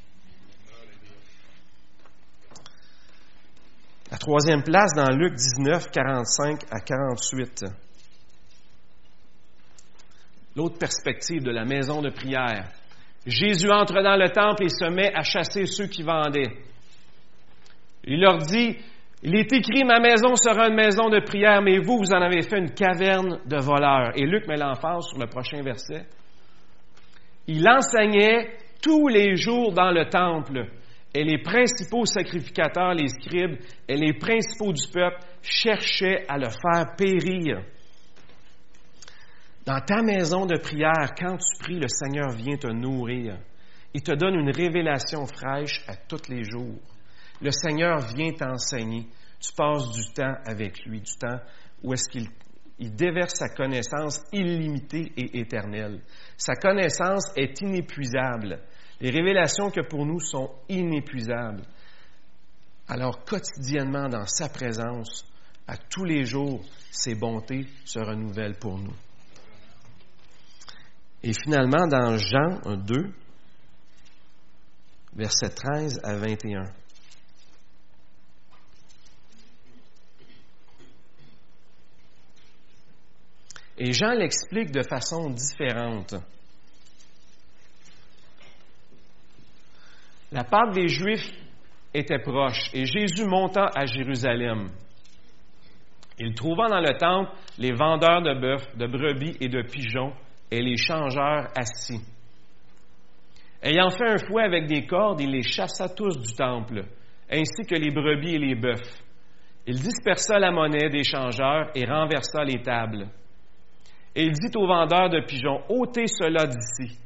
La 4.14 4.20
troisième 4.20 4.62
place 4.62 4.92
dans 4.96 5.10
Luc 5.10 5.34
19, 5.34 5.90
45 5.90 6.66
à 6.70 6.82
48. 6.82 7.64
L'autre 10.56 10.78
perspective 10.78 11.42
de 11.42 11.50
la 11.50 11.66
maison 11.66 12.04
de 12.04 12.12
prière. 12.12 12.68
Jésus 13.26 13.72
entre 13.72 14.04
dans 14.04 14.16
le 14.16 14.30
temple 14.30 14.66
et 14.66 14.70
se 14.70 14.88
met 14.88 15.12
à 15.16 15.24
chasser 15.24 15.66
ceux 15.66 15.88
qui 15.88 16.04
vendaient. 16.04 16.54
Il 18.04 18.22
leur 18.22 18.38
dit, 18.38 18.78
il 19.24 19.36
est 19.36 19.52
écrit, 19.52 19.84
ma 19.84 20.00
maison 20.00 20.36
sera 20.36 20.68
une 20.68 20.76
maison 20.76 21.10
de 21.10 21.20
prière, 21.26 21.64
mais 21.64 21.80
vous, 21.80 21.98
vous 21.98 22.14
en 22.14 22.22
avez 22.22 22.44
fait 22.44 22.60
une 22.60 22.76
caverne 22.76 23.40
de 23.48 23.58
voleurs. 23.58 24.12
Et 24.16 24.28
Luc 24.28 24.48
met 24.48 24.58
l'emphase 24.58 25.08
sur 25.08 25.18
le 25.18 25.26
prochain 25.26 25.64
verset. 25.64 26.06
Il 27.48 27.68
enseignait 27.68 28.58
tous 28.80 29.08
les 29.08 29.38
jours 29.38 29.74
dans 29.74 29.90
le 29.90 30.08
temple 30.08 30.68
et 31.14 31.24
les 31.24 31.38
principaux 31.42 32.06
sacrificateurs, 32.06 32.94
les 32.94 33.08
scribes, 33.08 33.58
et 33.88 33.96
les 33.96 34.14
principaux 34.14 34.74
du 34.74 34.88
peuple 34.88 35.20
cherchaient 35.42 36.26
à 36.28 36.38
le 36.38 36.50
faire 36.50 36.96
périr. 36.98 37.64
Dans 39.66 39.80
ta 39.80 40.02
maison 40.02 40.46
de 40.46 40.58
prière, 40.58 41.14
quand 41.18 41.38
tu 41.38 41.64
pries, 41.64 41.80
le 41.80 41.88
Seigneur 41.88 42.32
vient 42.32 42.58
te 42.58 42.68
nourrir. 42.68 43.38
Il 43.94 44.02
te 44.02 44.14
donne 44.14 44.36
une 44.36 44.52
révélation 44.52 45.26
fraîche 45.28 45.84
à 45.88 45.96
tous 45.96 46.30
les 46.30 46.44
jours. 46.44 46.80
Le 47.42 47.52
Seigneur 47.52 48.00
vient 48.00 48.32
t'enseigner. 48.32 49.08
Tu 49.40 49.54
passes 49.54 49.92
du 49.92 50.12
temps 50.14 50.36
avec 50.46 50.84
lui, 50.86 51.00
du 51.02 51.16
temps 51.16 51.40
où 51.84 51.94
est-ce 51.94 52.10
qu'il 52.10 52.28
il 52.80 52.96
déverse 52.96 53.36
sa 53.36 53.50
connaissance 53.50 54.20
illimitée 54.32 55.12
et 55.16 55.40
éternelle. 55.40 56.02
Sa 56.38 56.56
connaissance 56.56 57.32
est 57.38 57.62
inépuisable. 57.62 58.60
Les 59.02 59.10
révélations 59.10 59.70
que 59.70 59.82
pour 59.82 60.06
nous 60.06 60.20
sont 60.20 60.52
inépuisables. 60.70 61.64
Alors 62.88 63.24
quotidiennement 63.24 64.10
dans 64.10 64.26
sa 64.26 64.50
présence, 64.50 65.26
à 65.68 65.78
tous 65.78 66.04
les 66.04 66.26
jours, 66.26 66.62
ses 66.92 67.16
bontés 67.16 67.68
se 67.86 68.00
renouvellent 68.00 68.60
pour 68.60 68.78
nous. 68.78 68.94
Et 71.24 71.34
finalement, 71.34 71.88
dans 71.88 72.18
Jean 72.18 72.76
2, 72.76 73.14
versets 75.16 75.50
13 75.50 76.02
à 76.04 76.16
21. 76.16 76.64
Et 83.78 83.94
Jean 83.94 84.12
l'explique 84.12 84.72
de 84.72 84.84
façon 84.84 85.30
différente. 85.30 86.16
La 90.34 90.44
Pâque 90.44 90.74
des 90.74 90.88
Juifs 90.88 91.32
était 91.94 92.18
proche 92.18 92.72
et 92.74 92.86
Jésus 92.86 93.24
monta 93.24 93.70
à 93.76 93.86
Jérusalem. 93.86 94.70
Il 96.18 96.34
trouva 96.34 96.70
dans 96.70 96.80
le 96.80 96.98
temple 96.98 97.30
les 97.60 97.72
vendeurs 97.72 98.24
de 98.24 98.34
bœufs, 98.34 98.76
de 98.76 98.88
brebis 98.88 99.38
et 99.40 99.48
de 99.48 99.62
pigeons 99.62 100.12
et 100.50 100.60
les 100.60 100.76
changeurs 100.76 101.50
assis. 101.56 102.02
Ayant 103.62 103.92
fait 103.92 104.10
un 104.10 104.18
fouet 104.18 104.42
avec 104.42 104.66
des 104.66 104.88
cordes, 104.88 105.22
il 105.22 105.30
les 105.30 105.44
chassa 105.44 105.88
tous 105.90 106.20
du 106.20 106.34
temple, 106.34 106.82
ainsi 107.32 107.68
que 107.70 107.76
les 107.76 107.92
brebis 107.92 108.34
et 108.34 108.40
les 108.40 108.56
bœufs. 108.56 109.04
Il 109.68 109.76
dispersa 109.76 110.40
la 110.40 110.52
monnaie 110.52 110.90
des 110.90 111.04
changeurs 111.04 111.70
et 111.76 111.86
renversa 111.86 112.44
les 112.44 112.60
tables. 112.64 113.08
Et 114.16 114.24
il 114.24 114.32
dit 114.32 114.58
aux 114.58 114.66
vendeurs 114.66 115.10
de 115.12 115.22
pigeons, 115.22 115.62
ôtez 115.70 116.08
cela 116.08 116.48
d'ici. 116.48 117.03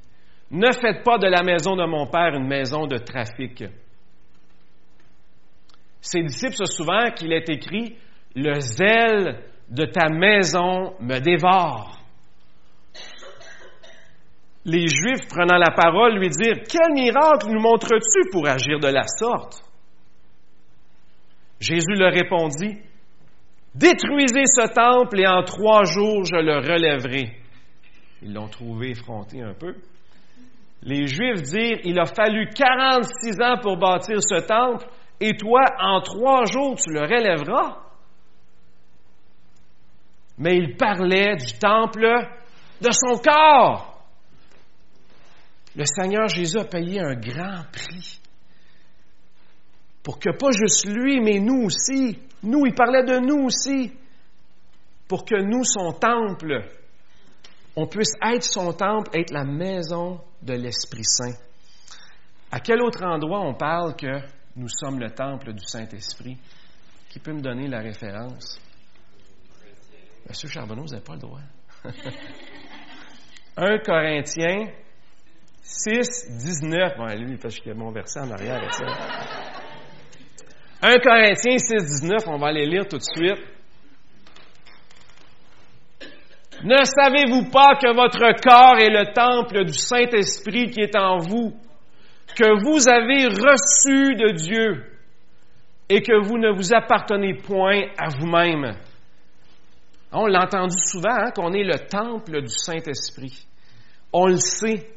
Ne 0.52 0.72
faites 0.72 1.04
pas 1.04 1.18
de 1.18 1.28
la 1.28 1.44
maison 1.44 1.76
de 1.76 1.86
mon 1.86 2.08
Père 2.08 2.34
une 2.34 2.48
maison 2.48 2.88
de 2.88 2.98
trafic. 2.98 3.64
Ses 6.00 6.24
disciples 6.24 6.56
se 6.56 6.66
souviennent 6.66 7.14
qu'il 7.16 7.34
est 7.34 7.50
écrit 7.50 7.98
Le 8.36 8.60
zèle 8.60 9.44
de 9.70 9.86
ta 9.86 10.08
maison 10.10 10.94
me 11.02 11.20
dévore. 11.20 11.98
Les 14.64 14.88
Juifs, 14.88 15.28
prenant 15.30 15.58
la 15.58 15.72
parole, 15.72 16.18
lui 16.18 16.30
dirent 16.30 16.64
Quel 16.70 16.94
miracle 16.94 17.48
nous 17.50 17.60
montres-tu 17.62 18.30
pour 18.32 18.48
agir 18.48 18.80
de 18.80 18.88
la 18.88 19.04
sorte 19.04 19.64
Jésus 21.60 21.96
leur 21.96 22.14
répondit 22.14 22.80
Détruisez 23.76 24.46
ce 24.46 24.74
temple 24.74 25.20
et 25.20 25.28
en 25.28 25.44
trois 25.44 25.84
jours 25.84 26.24
je 26.24 26.36
le 26.36 26.58
relèverai. 26.58 27.38
Ils 28.22 28.34
l'ont 28.34 28.48
trouvé 28.48 28.92
effronté 28.92 29.42
un 29.42 29.54
peu 29.54 29.76
les 30.84 31.08
Juifs 31.08 31.42
dirent, 31.44 31.80
il 31.84 32.00
a 32.00 32.06
fallu 32.06 32.50
46 32.50 33.42
ans 33.42 33.60
pour 33.62 33.78
bâtir 33.78 34.18
ce 34.22 34.42
temple, 34.46 34.86
et 35.20 35.36
toi, 35.36 35.62
en 35.80 36.02
trois 36.02 36.46
jours, 36.46 36.76
tu 36.76 36.94
le 36.94 37.02
relèveras. 37.02 37.78
Mais 40.38 40.56
il 40.56 40.78
parlait 40.78 41.36
du 41.36 41.58
temple 41.58 42.06
de 42.80 42.90
son 42.92 43.18
corps. 43.18 44.04
Le 45.76 45.86
Seigneur 45.86 46.28
Jésus 46.28 46.60
a 46.60 46.66
payé 46.66 47.00
un 47.00 47.16
grand 47.16 47.64
prix 47.72 48.20
pour 50.08 50.20
que 50.20 50.30
pas 50.38 50.52
juste 50.52 50.86
lui, 50.86 51.20
mais 51.20 51.40
nous 51.40 51.66
aussi, 51.66 52.18
nous, 52.42 52.66
il 52.66 52.74
parlait 52.74 53.04
de 53.04 53.20
nous 53.20 53.44
aussi, 53.44 53.92
pour 55.06 55.26
que 55.26 55.36
nous, 55.36 55.66
son 55.66 55.92
temple, 55.92 56.64
on 57.76 57.88
puisse 57.88 58.14
être 58.24 58.44
son 58.44 58.72
temple, 58.72 59.10
être 59.14 59.32
la 59.32 59.44
maison 59.44 60.22
de 60.42 60.54
l'Esprit 60.54 61.04
Saint. 61.04 61.34
À 62.52 62.60
quel 62.60 62.82
autre 62.82 63.04
endroit 63.04 63.42
on 63.42 63.54
parle 63.54 63.96
que 63.96 64.22
nous 64.56 64.70
sommes 64.70 65.00
le 65.00 65.12
temple 65.12 65.54
du 65.54 65.64
Saint-Esprit? 65.66 66.38
Qui 67.10 67.20
peut 67.20 67.34
me 67.34 67.42
donner 67.42 67.68
la 67.68 67.80
référence? 67.80 68.60
Monsieur 70.28 70.50
Charbonneau, 70.50 70.84
vous 70.84 70.90
n'avez 70.90 71.04
pas 71.04 71.14
le 71.14 71.20
droit. 71.20 71.42
1 73.58 73.80
Corinthiens 73.80 74.68
6, 75.62 76.28
19. 76.30 76.98
Bon, 76.98 77.06
lui, 77.06 77.38
parce 77.38 77.60
a 77.66 77.74
mon 77.74 77.92
verset 77.92 78.20
en 78.20 78.32
arrière 78.32 78.58
avec 78.58 78.74
ça. 78.74 78.86
1 80.82 81.00
Corinthiens 81.00 81.58
6, 81.58 82.02
19, 82.02 82.28
on 82.28 82.38
va 82.38 82.48
aller 82.48 82.66
lire 82.66 82.88
tout 82.88 82.98
de 82.98 83.04
suite. 83.04 83.57
Ne 86.64 86.84
savez-vous 86.84 87.52
pas 87.52 87.76
que 87.76 87.94
votre 87.94 88.42
corps 88.42 88.80
est 88.80 88.90
le 88.90 89.14
temple 89.14 89.66
du 89.66 89.74
Saint-Esprit 89.74 90.72
qui 90.72 90.82
est 90.82 90.96
en 90.96 91.18
vous, 91.18 91.54
que 92.36 92.64
vous 92.64 92.90
avez 92.90 93.28
reçu 93.28 94.16
de 94.16 94.32
Dieu 94.32 94.84
et 95.88 96.02
que 96.02 96.26
vous 96.26 96.38
ne 96.38 96.52
vous 96.52 96.74
appartenez 96.74 97.36
point 97.36 97.84
à 97.98 98.10
vous-même? 98.10 98.76
On 100.12 100.26
l'a 100.26 100.44
entendu 100.44 100.76
souvent, 100.78 101.14
hein, 101.14 101.32
qu'on 101.36 101.54
est 101.54 101.64
le 101.64 101.78
temple 101.88 102.42
du 102.42 102.50
Saint-Esprit. 102.50 103.46
On 104.12 104.28
le 104.28 104.38
sait. 104.38 104.88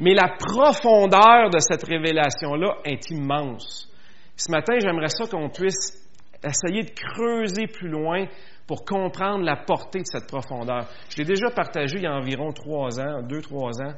Mais 0.00 0.14
la 0.14 0.28
profondeur 0.38 1.50
de 1.50 1.58
cette 1.58 1.84
révélation-là 1.84 2.76
est 2.84 3.10
immense. 3.10 3.92
Ce 4.36 4.50
matin, 4.50 4.74
j'aimerais 4.80 5.08
ça 5.08 5.26
qu'on 5.26 5.50
puisse 5.50 6.00
essayer 6.42 6.84
de 6.84 6.90
creuser 6.90 7.66
plus 7.66 7.88
loin 7.88 8.26
pour 8.66 8.84
comprendre 8.84 9.44
la 9.44 9.56
portée 9.56 10.00
de 10.00 10.06
cette 10.06 10.26
profondeur. 10.26 10.88
Je 11.10 11.18
l'ai 11.18 11.24
déjà 11.24 11.50
partagé 11.50 11.96
il 11.96 12.02
y 12.02 12.06
a 12.06 12.14
environ 12.14 12.52
trois 12.52 13.00
ans, 13.00 13.22
deux, 13.22 13.40
trois 13.40 13.72
ans, 13.82 13.94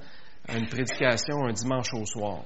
à 0.48 0.57
une 0.57 0.68
prédication 0.68 1.44
un 1.44 1.53
dimanche 1.53 1.92
au 1.94 2.05
soir. 2.05 2.42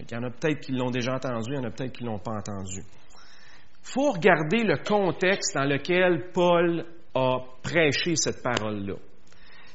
Il 0.00 0.10
y 0.10 0.16
en 0.16 0.24
a 0.24 0.30
peut-être 0.30 0.60
qui 0.60 0.72
l'ont 0.72 0.90
déjà 0.90 1.14
entendu, 1.14 1.52
il 1.52 1.56
y 1.56 1.58
en 1.58 1.64
a 1.64 1.70
peut-être 1.70 1.92
qui 1.92 2.04
ne 2.04 2.10
l'ont 2.10 2.18
pas 2.18 2.32
entendu. 2.32 2.80
Il 2.80 3.90
faut 3.90 4.10
regarder 4.10 4.64
le 4.64 4.78
contexte 4.78 5.54
dans 5.54 5.64
lequel 5.64 6.30
Paul 6.32 6.84
a 7.14 7.38
prêché 7.62 8.16
cette 8.16 8.42
parole-là. 8.42 8.94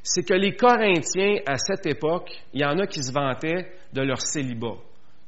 C'est 0.04 0.24
que 0.24 0.34
les 0.34 0.56
Corinthiens, 0.56 1.38
à 1.46 1.58
cette 1.58 1.86
époque, 1.86 2.32
il 2.54 2.62
y 2.62 2.66
en 2.66 2.78
a 2.80 2.88
qui 2.88 3.04
se 3.04 3.14
vantaient 3.14 3.72
de 3.94 4.02
leur 4.02 4.22
célibat. 4.22 4.78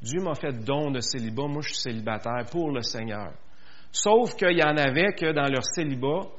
Dieu 0.01 0.19
m'a 0.21 0.33
fait 0.33 0.51
don 0.51 0.91
de 0.91 0.99
célibat, 0.99 1.47
moi 1.47 1.61
je 1.61 1.69
suis 1.69 1.81
célibataire 1.81 2.45
pour 2.51 2.71
le 2.71 2.81
Seigneur. 2.81 3.33
Sauf 3.91 4.35
qu'il 4.35 4.57
y 4.57 4.63
en 4.63 4.77
avait 4.77 5.13
que 5.13 5.31
dans 5.31 5.47
leur 5.47 5.65
célibat, 5.65 6.29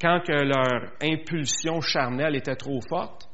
quand 0.00 0.20
que 0.26 0.32
leur 0.32 0.92
impulsion 1.02 1.80
charnelle 1.80 2.36
était 2.36 2.56
trop 2.56 2.80
forte, 2.88 3.28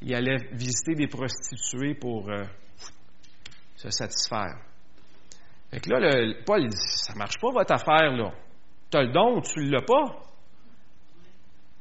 ils 0.00 0.14
allaient 0.14 0.48
visiter 0.52 0.94
des 0.94 1.08
prostituées 1.08 1.94
pour 1.94 2.30
euh, 2.30 2.44
se 3.76 3.90
satisfaire. 3.90 4.56
Fait 5.70 5.80
que 5.80 5.90
là, 5.90 6.34
Paul 6.46 6.68
dit, 6.68 6.76
ça 6.76 7.14
marche 7.14 7.38
pas 7.40 7.50
votre 7.50 7.72
affaire, 7.72 8.12
là. 8.12 8.32
Tu 8.90 8.96
as 8.96 9.02
le 9.02 9.12
don 9.12 9.36
ou 9.36 9.40
tu 9.42 9.60
ne 9.60 9.70
l'as 9.70 9.82
pas? 9.82 10.24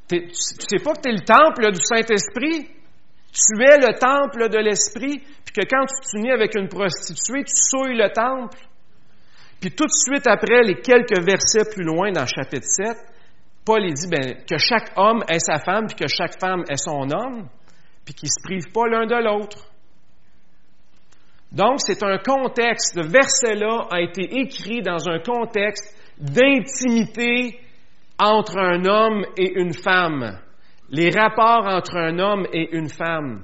tu 0.09 0.21
ne 0.21 0.29
sais 0.31 0.83
pas 0.83 0.93
que 0.93 1.01
tu 1.01 1.09
es 1.09 1.13
le 1.13 1.25
temple 1.25 1.71
du 1.71 1.79
Saint-Esprit? 1.81 2.69
Tu 3.31 3.61
es 3.61 3.77
le 3.77 3.97
temple 3.99 4.49
de 4.49 4.57
l'Esprit, 4.57 5.19
puis 5.19 5.53
que 5.53 5.67
quand 5.69 5.85
tu 5.85 6.09
t'unis 6.09 6.31
avec 6.31 6.55
une 6.55 6.67
prostituée, 6.67 7.43
tu 7.43 7.53
souilles 7.53 7.97
le 7.97 8.09
temple. 8.09 8.57
Puis 9.59 9.71
tout 9.71 9.85
de 9.85 9.91
suite 9.91 10.27
après, 10.27 10.61
les 10.63 10.81
quelques 10.81 11.19
versets 11.23 11.69
plus 11.73 11.83
loin 11.83 12.11
dans 12.11 12.21
le 12.21 12.27
chapitre 12.27 12.67
7, 12.67 12.95
Paul 13.65 13.81
dit 13.91 14.07
ben, 14.07 14.37
que 14.49 14.57
chaque 14.57 14.91
homme 14.95 15.23
est 15.27 15.39
sa 15.39 15.59
femme, 15.59 15.87
puis 15.87 15.95
que 15.95 16.07
chaque 16.07 16.39
femme 16.39 16.63
est 16.69 16.77
son 16.77 17.09
homme, 17.11 17.49
puis 18.05 18.13
qu'ils 18.13 18.29
ne 18.29 18.31
se 18.31 18.43
privent 18.43 18.71
pas 18.71 18.87
l'un 18.87 19.07
de 19.07 19.23
l'autre. 19.23 19.67
Donc, 21.51 21.79
c'est 21.79 22.03
un 22.03 22.17
contexte, 22.17 22.95
le 22.95 23.07
verset-là 23.07 23.87
a 23.89 24.01
été 24.01 24.39
écrit 24.39 24.81
dans 24.81 25.09
un 25.09 25.19
contexte 25.19 25.95
d'intimité 26.19 27.59
entre 28.19 28.57
un 28.57 28.85
homme 28.85 29.25
et 29.37 29.59
une 29.59 29.73
femme, 29.73 30.39
les 30.89 31.09
rapports 31.09 31.65
entre 31.67 31.95
un 31.95 32.19
homme 32.19 32.47
et 32.53 32.75
une 32.75 32.89
femme. 32.89 33.43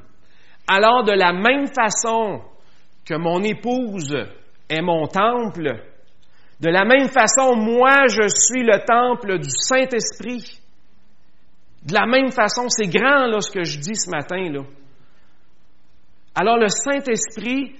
Alors, 0.67 1.03
de 1.03 1.11
la 1.11 1.33
même 1.33 1.67
façon 1.67 2.41
que 3.05 3.15
mon 3.15 3.41
épouse 3.43 4.15
est 4.69 4.81
mon 4.81 5.07
temple, 5.07 5.81
de 6.59 6.69
la 6.69 6.85
même 6.85 7.09
façon, 7.09 7.55
moi, 7.55 8.07
je 8.07 8.27
suis 8.27 8.63
le 8.63 8.79
temple 8.85 9.39
du 9.39 9.49
Saint-Esprit. 9.49 10.59
De 11.85 11.93
la 11.93 12.05
même 12.05 12.31
façon, 12.31 12.69
c'est 12.69 12.87
grand 12.87 13.25
là, 13.25 13.41
ce 13.41 13.51
que 13.51 13.63
je 13.63 13.79
dis 13.79 13.95
ce 13.95 14.09
matin. 14.09 14.49
Là. 14.49 14.61
Alors 16.35 16.57
le 16.57 16.69
Saint-Esprit, 16.69 17.75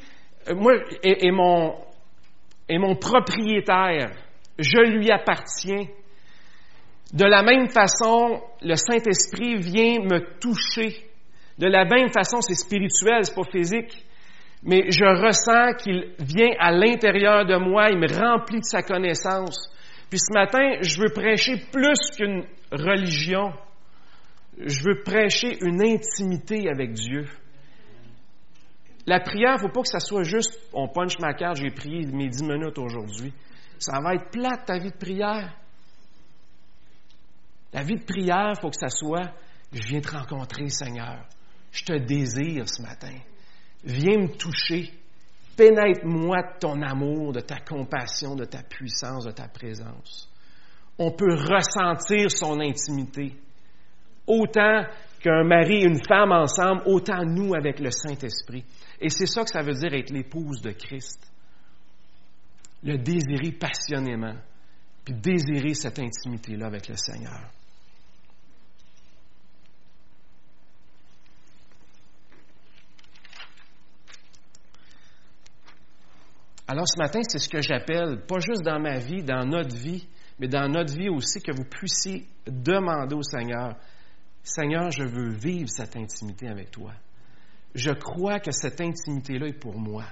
euh, 0.50 0.56
moi, 0.56 0.74
est, 1.02 1.32
mon, 1.32 2.96
propriétaire. 2.96 4.12
Je 4.60 4.92
lui 4.92 5.10
appartiens. 5.12 5.86
De 7.14 7.26
la 7.26 7.44
même 7.44 7.70
façon, 7.70 8.42
le 8.62 8.76
Saint-Esprit 8.76 9.56
vient 9.56 10.00
me 10.02 10.40
toucher. 10.40 11.10
De 11.58 11.68
la 11.68 11.86
même 11.86 12.10
façon, 12.12 12.42
c'est 12.42 12.56
spirituel, 12.56 13.24
c'est 13.24 13.36
pas 13.36 13.50
physique. 13.52 14.06
Mais 14.64 14.90
je 14.90 15.06
ressens 15.06 15.76
qu'il 15.84 16.14
vient 16.20 16.54
à 16.60 16.72
l'intérieur 16.72 17.46
de 17.46 17.58
moi, 17.58 17.90
il 17.90 18.00
me 18.00 18.08
remplit 18.08 18.60
de 18.60 18.66
sa 18.66 18.82
connaissance. 18.82 19.70
Puis 20.10 20.20
ce 20.20 20.34
matin, 20.34 20.78
je 20.82 21.02
veux 21.02 21.12
prêcher 21.14 21.58
plus 21.72 22.00
qu'une 22.16 22.46
religion. 22.72 23.52
Je 24.58 24.84
veux 24.84 25.04
prêcher 25.04 25.58
une 25.62 25.82
intimité 25.82 26.70
avec 26.70 26.94
Dieu. 26.94 27.26
La 29.06 29.20
prière, 29.20 29.56
il 29.60 29.64
ne 29.64 29.68
faut 29.68 29.74
pas 29.74 29.82
que 29.82 29.90
ça 29.90 30.00
soit 30.00 30.24
juste 30.24 30.58
on 30.72 30.88
punch 30.88 31.20
ma 31.20 31.34
carte, 31.34 31.58
j'ai 31.58 31.72
prié 31.72 32.06
mes 32.06 32.30
dix 32.30 32.44
minutes 32.44 32.78
aujourd'hui. 32.78 33.34
Ça 33.80 34.00
va 34.02 34.14
être 34.14 34.30
plate, 34.32 34.66
ta 34.66 34.78
vie 34.78 34.92
de 34.92 34.98
prière. 34.98 35.54
La 37.74 37.84
vie 37.84 37.98
de 37.98 38.06
prière, 38.06 38.54
il 38.56 38.62
faut 38.62 38.70
que 38.70 38.78
ça 38.78 38.88
soit 38.88 39.34
je 39.74 39.82
viens 39.88 40.02
te 40.02 40.16
rencontrer, 40.16 40.70
Seigneur. 40.70 41.26
Je 41.72 41.84
te 41.84 41.94
désire 41.94 42.70
ce 42.70 42.84
matin. 42.84 43.18
Viens 43.84 44.18
me 44.18 44.38
toucher. 44.38 44.92
Pénètre-moi 45.56 46.42
de 46.42 46.60
ton 46.60 46.82
amour, 46.82 47.34
de 47.34 47.42
ta 47.42 47.60
compassion, 47.60 48.36
de 48.36 48.46
ta 48.46 48.64
puissance, 48.64 49.26
de 49.26 49.32
ta 49.32 49.48
présence. 49.48 50.30
On 50.98 51.12
peut 51.12 51.34
ressentir 51.34 52.32
son 52.32 52.60
intimité. 52.60 53.36
Autant 54.26 54.84
qu'un 55.20 55.44
mari 55.44 55.82
et 55.82 55.86
une 55.86 56.04
femme 56.04 56.32
ensemble, 56.32 56.84
autant 56.86 57.24
nous 57.26 57.54
avec 57.56 57.80
le 57.80 57.92
Saint-Esprit. 57.92 58.64
Et 59.00 59.10
c'est 59.10 59.28
ça 59.28 59.44
que 59.44 59.50
ça 59.50 59.62
veut 59.62 59.74
dire 59.74 59.94
être 59.94 60.12
l'épouse 60.12 60.62
de 60.62 60.72
Christ. 60.72 61.20
Le 62.84 62.98
désirer 62.98 63.52
passionnément, 63.52 64.36
puis 65.06 65.14
désirer 65.14 65.74
cette 65.74 66.00
intimité-là 66.00 66.68
avec 66.68 66.88
le 66.88 66.96
Seigneur. 66.96 67.50
Alors 76.74 76.88
ce 76.88 76.98
matin, 76.98 77.22
c'est 77.22 77.38
ce 77.38 77.48
que 77.48 77.62
j'appelle, 77.62 78.26
pas 78.26 78.40
juste 78.40 78.64
dans 78.64 78.80
ma 78.80 78.98
vie, 78.98 79.22
dans 79.22 79.46
notre 79.46 79.76
vie, 79.76 80.08
mais 80.40 80.48
dans 80.48 80.68
notre 80.68 80.92
vie 80.92 81.08
aussi, 81.08 81.40
que 81.40 81.52
vous 81.52 81.66
puissiez 81.66 82.28
demander 82.48 83.14
au 83.14 83.22
Seigneur, 83.22 83.76
Seigneur, 84.42 84.90
je 84.90 85.04
veux 85.04 85.30
vivre 85.30 85.70
cette 85.70 85.96
intimité 85.96 86.48
avec 86.48 86.72
toi. 86.72 86.94
Je 87.76 87.92
crois 87.92 88.40
que 88.40 88.50
cette 88.50 88.82
intimité-là 88.82 89.50
est 89.50 89.60
pour 89.60 89.78
moi. 89.78 90.06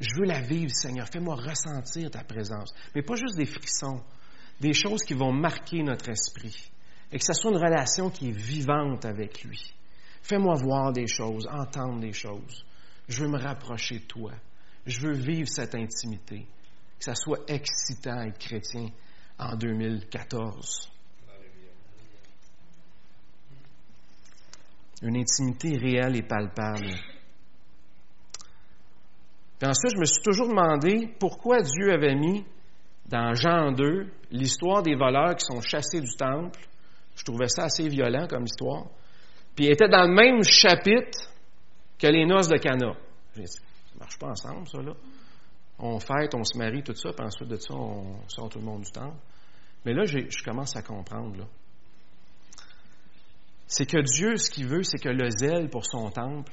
Je 0.00 0.08
veux 0.16 0.26
la 0.26 0.40
vivre, 0.40 0.72
Seigneur. 0.72 1.06
Fais-moi 1.06 1.36
ressentir 1.36 2.10
ta 2.10 2.24
présence. 2.24 2.74
Mais 2.96 3.02
pas 3.02 3.14
juste 3.14 3.36
des 3.36 3.46
frissons, 3.46 4.02
des 4.60 4.72
choses 4.72 5.04
qui 5.04 5.14
vont 5.14 5.32
marquer 5.32 5.84
notre 5.84 6.08
esprit. 6.08 6.68
Et 7.12 7.18
que 7.20 7.24
ce 7.24 7.32
soit 7.32 7.52
une 7.52 7.64
relation 7.64 8.10
qui 8.10 8.30
est 8.30 8.36
vivante 8.36 9.04
avec 9.04 9.44
lui. 9.44 9.72
Fais-moi 10.20 10.56
voir 10.56 10.92
des 10.92 11.06
choses, 11.06 11.46
entendre 11.46 12.00
des 12.00 12.12
choses. 12.12 12.64
Je 13.06 13.22
veux 13.22 13.30
me 13.30 13.38
rapprocher 13.38 14.00
de 14.00 14.06
toi. 14.06 14.32
Je 14.86 15.00
veux 15.00 15.14
vivre 15.14 15.48
cette 15.48 15.74
intimité. 15.74 16.46
Que 16.98 17.04
ça 17.04 17.14
soit 17.14 17.40
excitant 17.48 18.20
être 18.22 18.38
chrétien 18.38 18.88
en 19.38 19.56
2014. 19.56 20.90
Une 25.02 25.16
intimité 25.16 25.78
réelle 25.78 26.16
et 26.16 26.22
palpable. 26.22 26.94
Puis 29.58 29.68
ensuite, 29.68 29.92
je 29.94 30.00
me 30.00 30.04
suis 30.04 30.22
toujours 30.22 30.48
demandé 30.48 31.14
pourquoi 31.18 31.62
Dieu 31.62 31.92
avait 31.92 32.14
mis 32.14 32.44
dans 33.06 33.34
Jean 33.34 33.72
2 33.72 34.10
l'histoire 34.30 34.82
des 34.82 34.94
voleurs 34.94 35.36
qui 35.36 35.44
sont 35.44 35.60
chassés 35.60 36.00
du 36.00 36.14
temple. 36.16 36.60
Je 37.16 37.24
trouvais 37.24 37.48
ça 37.48 37.64
assez 37.64 37.88
violent 37.88 38.26
comme 38.28 38.44
histoire. 38.44 38.86
Puis 39.54 39.66
il 39.66 39.72
était 39.72 39.88
dans 39.88 40.06
le 40.06 40.14
même 40.14 40.42
chapitre 40.42 41.30
que 41.98 42.06
les 42.06 42.24
noces 42.24 42.48
de 42.48 42.56
Cana. 42.56 42.94
Marche 44.10 44.18
pas 44.18 44.28
ensemble, 44.28 44.68
ça, 44.68 44.82
là. 44.82 44.92
On 45.78 45.98
fête, 45.98 46.34
on 46.34 46.44
se 46.44 46.58
marie, 46.58 46.82
tout 46.82 46.94
ça, 46.94 47.10
puis 47.12 47.24
ensuite 47.24 47.48
de 47.48 47.56
ça, 47.56 47.74
on 47.74 48.28
sort 48.28 48.50
tout 48.50 48.58
le 48.58 48.64
monde 48.64 48.82
du 48.82 48.90
temple. 48.90 49.16
Mais 49.86 49.94
là, 49.94 50.04
je 50.04 50.44
commence 50.44 50.76
à 50.76 50.82
comprendre, 50.82 51.38
là 51.38 51.44
c'est 53.70 53.86
que 53.86 53.98
Dieu, 53.98 54.36
ce 54.36 54.50
qu'il 54.50 54.66
veut, 54.66 54.82
c'est 54.82 54.98
que 54.98 55.08
le 55.08 55.30
zèle 55.30 55.70
pour 55.70 55.86
son 55.86 56.10
temple, 56.10 56.52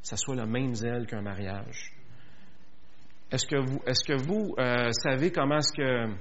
ça 0.00 0.16
soit 0.16 0.34
le 0.34 0.46
même 0.46 0.74
zèle 0.74 1.06
qu'un 1.06 1.20
mariage. 1.20 1.92
Est-ce 3.30 3.46
que 3.46 3.60
vous, 3.60 3.80
est-ce 3.86 4.02
que 4.02 4.14
vous 4.14 4.54
euh, 4.58 4.90
savez 4.92 5.30
comment 5.30 5.58
est-ce 5.58 5.72
que 5.72 6.14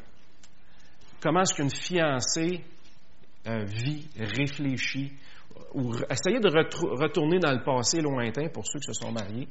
comment 1.21 1.41
est-ce 1.43 1.53
qu'une 1.53 1.69
fiancée 1.69 2.61
euh, 3.47 3.63
vit, 3.63 4.09
réfléchit, 4.17 5.13
ou 5.73 5.93
essayez 6.09 6.41
de 6.41 6.49
retourner 6.49 7.39
dans 7.39 7.53
le 7.53 7.63
passé 7.63 8.01
lointain 8.01 8.49
pour 8.49 8.67
ceux 8.67 8.79
qui 8.79 8.93
se 8.93 9.01
sont 9.01 9.13
mariés, 9.13 9.47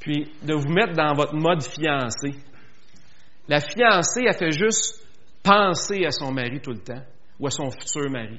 puis 0.00 0.32
de 0.42 0.54
vous 0.54 0.68
mettre 0.68 0.94
dans 0.94 1.14
votre 1.14 1.34
mode 1.34 1.62
fiancé. 1.62 2.30
La 3.46 3.60
fiancée, 3.60 4.24
elle 4.26 4.34
fait 4.34 4.50
juste 4.50 5.06
penser 5.42 6.04
à 6.06 6.10
son 6.10 6.32
mari 6.32 6.60
tout 6.60 6.72
le 6.72 6.78
temps, 6.78 7.02
ou 7.38 7.46
à 7.46 7.50
son 7.50 7.70
futur 7.70 8.10
mari. 8.10 8.38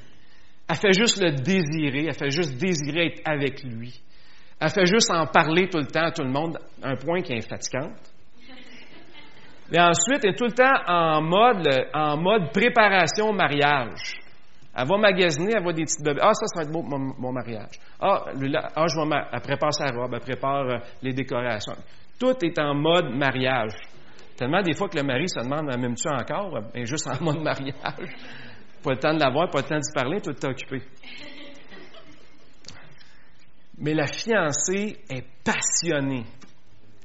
Elle 0.67 0.76
fait 0.76 0.93
juste 0.93 1.21
le 1.21 1.32
désirer, 1.32 2.06
elle 2.08 2.13
fait 2.13 2.30
juste 2.30 2.58
désirer 2.58 3.08
être 3.08 3.21
avec 3.26 3.63
lui. 3.63 4.00
Elle 4.60 4.69
fait 4.69 4.86
juste 4.86 5.12
en 5.12 5.26
parler 5.26 5.69
tout 5.69 5.80
le 5.80 5.88
temps 5.88 6.06
à 6.06 6.12
tout 6.12 6.24
le 6.24 6.32
monde, 6.32 6.58
un 6.82 6.95
point 6.95 7.21
qui 7.21 7.34
est 7.34 7.47
fatigant. 7.47 7.91
Et 9.74 9.80
ensuite, 9.80 10.24
elle 10.24 10.32
est 10.32 10.36
tout 10.36 10.45
le 10.45 10.52
temps 10.52 10.84
en 10.88 11.21
mode, 11.21 11.67
en 11.93 12.17
mode 12.17 12.52
préparation 12.52 13.30
au 13.30 13.34
mariage. 13.34 14.20
Elle 14.73 14.88
va 14.88 14.97
magasiner, 14.97 15.53
elle 15.55 15.63
va 15.63 15.73
des 15.73 15.84
petites 15.84 16.03
bébés. 16.03 16.21
Ah, 16.23 16.34
ça, 16.34 16.45
ça 16.47 16.60
va 16.60 16.63
être 16.63 16.71
beau, 16.71 16.81
mon, 16.81 17.31
mariage. 17.34 17.77
Ah, 17.99 18.23
ah, 18.25 18.88
je 18.88 19.10
vais 19.10 19.15
elle 19.34 19.41
prépare 19.41 19.73
sa 19.73 19.88
robe, 19.88 20.13
elle 20.13 20.21
prépare 20.21 20.69
euh, 20.69 20.77
les 21.01 21.13
décorations. 21.13 21.75
Tout 22.17 22.36
est 22.43 22.57
en 22.60 22.73
mode 22.73 23.13
mariage. 23.13 23.73
Tellement 24.38 24.62
des 24.62 24.73
fois 24.73 24.88
que 24.88 24.97
le 24.97 25.03
mari 25.03 25.27
se 25.27 25.43
demande, 25.43 25.65
même-tu 25.77 26.07
encore? 26.07 26.57
Est 26.73 26.86
juste 26.86 27.07
en 27.07 27.21
mode 27.23 27.41
mariage. 27.41 27.73
Pas 28.84 28.91
le 28.91 28.97
temps 28.97 29.13
de 29.13 29.19
la 29.19 29.29
voir, 29.29 29.49
pas 29.49 29.60
le 29.60 29.67
temps 29.67 29.77
d'y 29.77 29.93
parler, 29.93 30.21
tout 30.21 30.31
est 30.31 30.45
occupé. 30.45 30.81
Mais 33.77 33.93
la 33.93 34.07
fiancée 34.07 34.97
est 35.10 35.25
passionnée. 35.43 36.25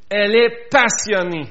Elle 0.08 0.36
est 0.36 0.68
passionnée. 0.70 1.48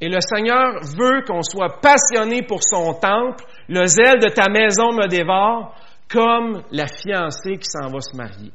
Et 0.00 0.08
le 0.08 0.20
Seigneur 0.20 0.80
veut 0.98 1.22
qu'on 1.26 1.42
soit 1.42 1.80
passionné 1.80 2.42
pour 2.42 2.60
son 2.62 2.94
temple. 2.94 3.44
Le 3.68 3.86
zèle 3.86 4.18
de 4.18 4.28
ta 4.28 4.48
maison 4.48 4.92
me 4.92 5.06
dévore, 5.06 5.74
comme 6.10 6.62
la 6.70 6.86
fiancée 6.86 7.56
qui 7.56 7.68
s'en 7.68 7.90
va 7.90 8.00
se 8.00 8.16
marier. 8.16 8.52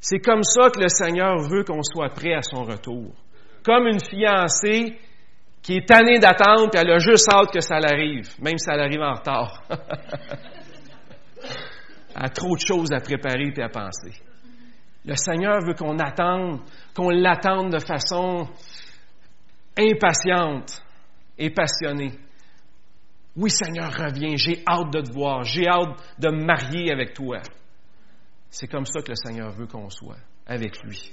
C'est 0.00 0.20
comme 0.20 0.42
ça 0.42 0.70
que 0.70 0.80
le 0.80 0.88
Seigneur 0.88 1.38
veut 1.40 1.64
qu'on 1.64 1.82
soit 1.82 2.08
prêt 2.08 2.32
à 2.32 2.42
son 2.42 2.64
retour. 2.64 3.12
Comme 3.64 3.86
une 3.86 4.00
fiancée 4.00 4.98
qui 5.62 5.76
est 5.76 5.86
tannée 5.86 6.18
d'attendre, 6.18 6.70
puis 6.70 6.80
elle 6.80 6.90
a 6.90 6.98
juste 6.98 7.28
hâte 7.32 7.52
que 7.52 7.60
ça 7.60 7.78
l'arrive, 7.78 8.30
même 8.40 8.56
si 8.56 8.70
elle 8.70 8.80
arrive 8.80 9.02
en 9.02 9.14
retard. 9.14 9.62
elle 12.16 12.24
a 12.24 12.28
trop 12.30 12.56
de 12.56 12.60
choses 12.66 12.92
à 12.92 13.00
préparer 13.00 13.52
et 13.54 13.62
à 13.62 13.68
penser. 13.68 14.12
Le 15.04 15.16
Seigneur 15.16 15.60
veut 15.66 15.74
qu'on 15.74 15.98
attende, 15.98 16.60
qu'on 16.94 17.10
l'attende 17.10 17.72
de 17.72 17.78
façon 17.78 18.48
impatiente 19.76 20.82
et 21.38 21.50
passionnée. 21.50 22.18
Oui, 23.36 23.50
Seigneur, 23.50 23.92
reviens, 23.92 24.36
j'ai 24.36 24.62
hâte 24.66 24.92
de 24.92 25.00
te 25.00 25.12
voir, 25.12 25.44
j'ai 25.44 25.66
hâte 25.66 25.96
de 26.18 26.28
me 26.30 26.44
marier 26.44 26.92
avec 26.92 27.14
toi. 27.14 27.38
C'est 28.50 28.66
comme 28.66 28.84
ça 28.84 29.00
que 29.00 29.10
le 29.10 29.16
Seigneur 29.16 29.50
veut 29.52 29.66
qu'on 29.66 29.88
soit, 29.88 30.18
avec 30.46 30.82
lui. 30.82 31.12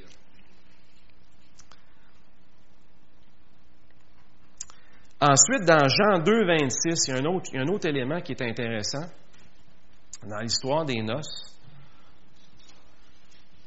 Ensuite, 5.19 5.65
dans 5.65 5.87
Jean 5.87 6.19
2, 6.19 6.45
26, 6.45 7.07
il 7.07 7.11
y 7.11 7.17
a 7.17 7.21
un 7.21 7.25
autre, 7.25 7.49
il 7.51 7.55
y 7.55 7.59
a 7.59 7.63
un 7.63 7.67
autre 7.67 7.87
élément 7.87 8.21
qui 8.21 8.33
est 8.33 8.41
intéressant 8.41 9.07
dans 10.23 10.39
l'histoire 10.39 10.85
des 10.85 11.01
noces. 11.01 11.55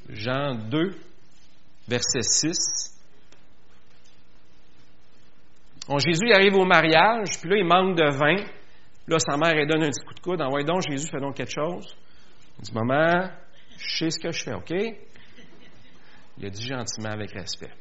Jean 0.09 0.55
2, 0.55 0.97
verset 1.89 2.23
6. 2.23 2.90
Jésus 5.99 6.33
arrive 6.33 6.55
au 6.55 6.65
mariage, 6.65 7.41
puis 7.41 7.51
là, 7.51 7.57
il 7.57 7.65
manque 7.65 7.97
de 7.97 8.09
vin. 8.17 8.45
Là, 9.09 9.19
sa 9.19 9.37
mère, 9.37 9.57
elle 9.57 9.67
donne 9.67 9.83
un 9.83 9.91
petit 9.91 10.05
coup 10.05 10.15
de 10.15 10.21
coude. 10.21 10.41
Envoie 10.41 10.63
donc, 10.63 10.83
Jésus, 10.89 11.09
fais 11.11 11.21
donc 11.21 11.35
quelque 11.35 11.53
chose. 11.53 11.97
Il 12.59 12.65
dit, 12.65 12.73
maman, 12.73 13.31
je 13.77 13.97
sais 13.97 14.11
ce 14.11 14.21
que 14.21 14.31
je 14.31 14.45
fais, 14.45 14.55
OK? 14.55 14.71
Il 16.39 16.47
a 16.47 16.51
dit 16.51 16.67
gentiment, 16.67 17.11
avec 17.11 17.33
respect. 17.33 17.73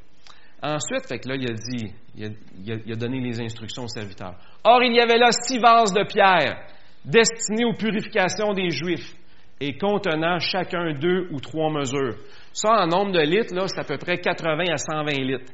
Ensuite, 0.61 1.07
fait 1.07 1.19
que 1.19 1.29
là, 1.29 1.35
il 1.35 1.49
a 1.49 1.53
dit, 1.53 1.93
il 2.15 2.91
a, 2.91 2.95
donné 2.95 3.21
les 3.21 3.39
instructions 3.39 3.83
aux 3.83 3.87
serviteurs. 3.87 4.35
Or, 4.63 4.83
il 4.83 4.93
y 4.93 4.99
avait 4.99 5.17
là 5.17 5.31
six 5.31 5.57
vases 5.59 5.93
de 5.93 6.03
pierre 6.03 6.65
destinés 7.05 7.63
aux 7.63 7.75
purifications 7.75 8.53
des 8.53 8.69
Juifs 8.69 9.15
et 9.61 9.77
contenant 9.77 10.39
chacun 10.39 10.93
deux 10.93 11.29
ou 11.31 11.39
trois 11.39 11.71
mesures. 11.71 12.17
Ça, 12.51 12.71
en 12.71 12.87
nombre 12.87 13.13
de 13.13 13.21
litres, 13.21 13.53
là, 13.55 13.67
c'est 13.67 13.79
à 13.79 13.83
peu 13.85 13.97
près 13.97 14.17
80 14.17 14.65
à 14.71 14.77
120 14.77 15.11
litres. 15.21 15.53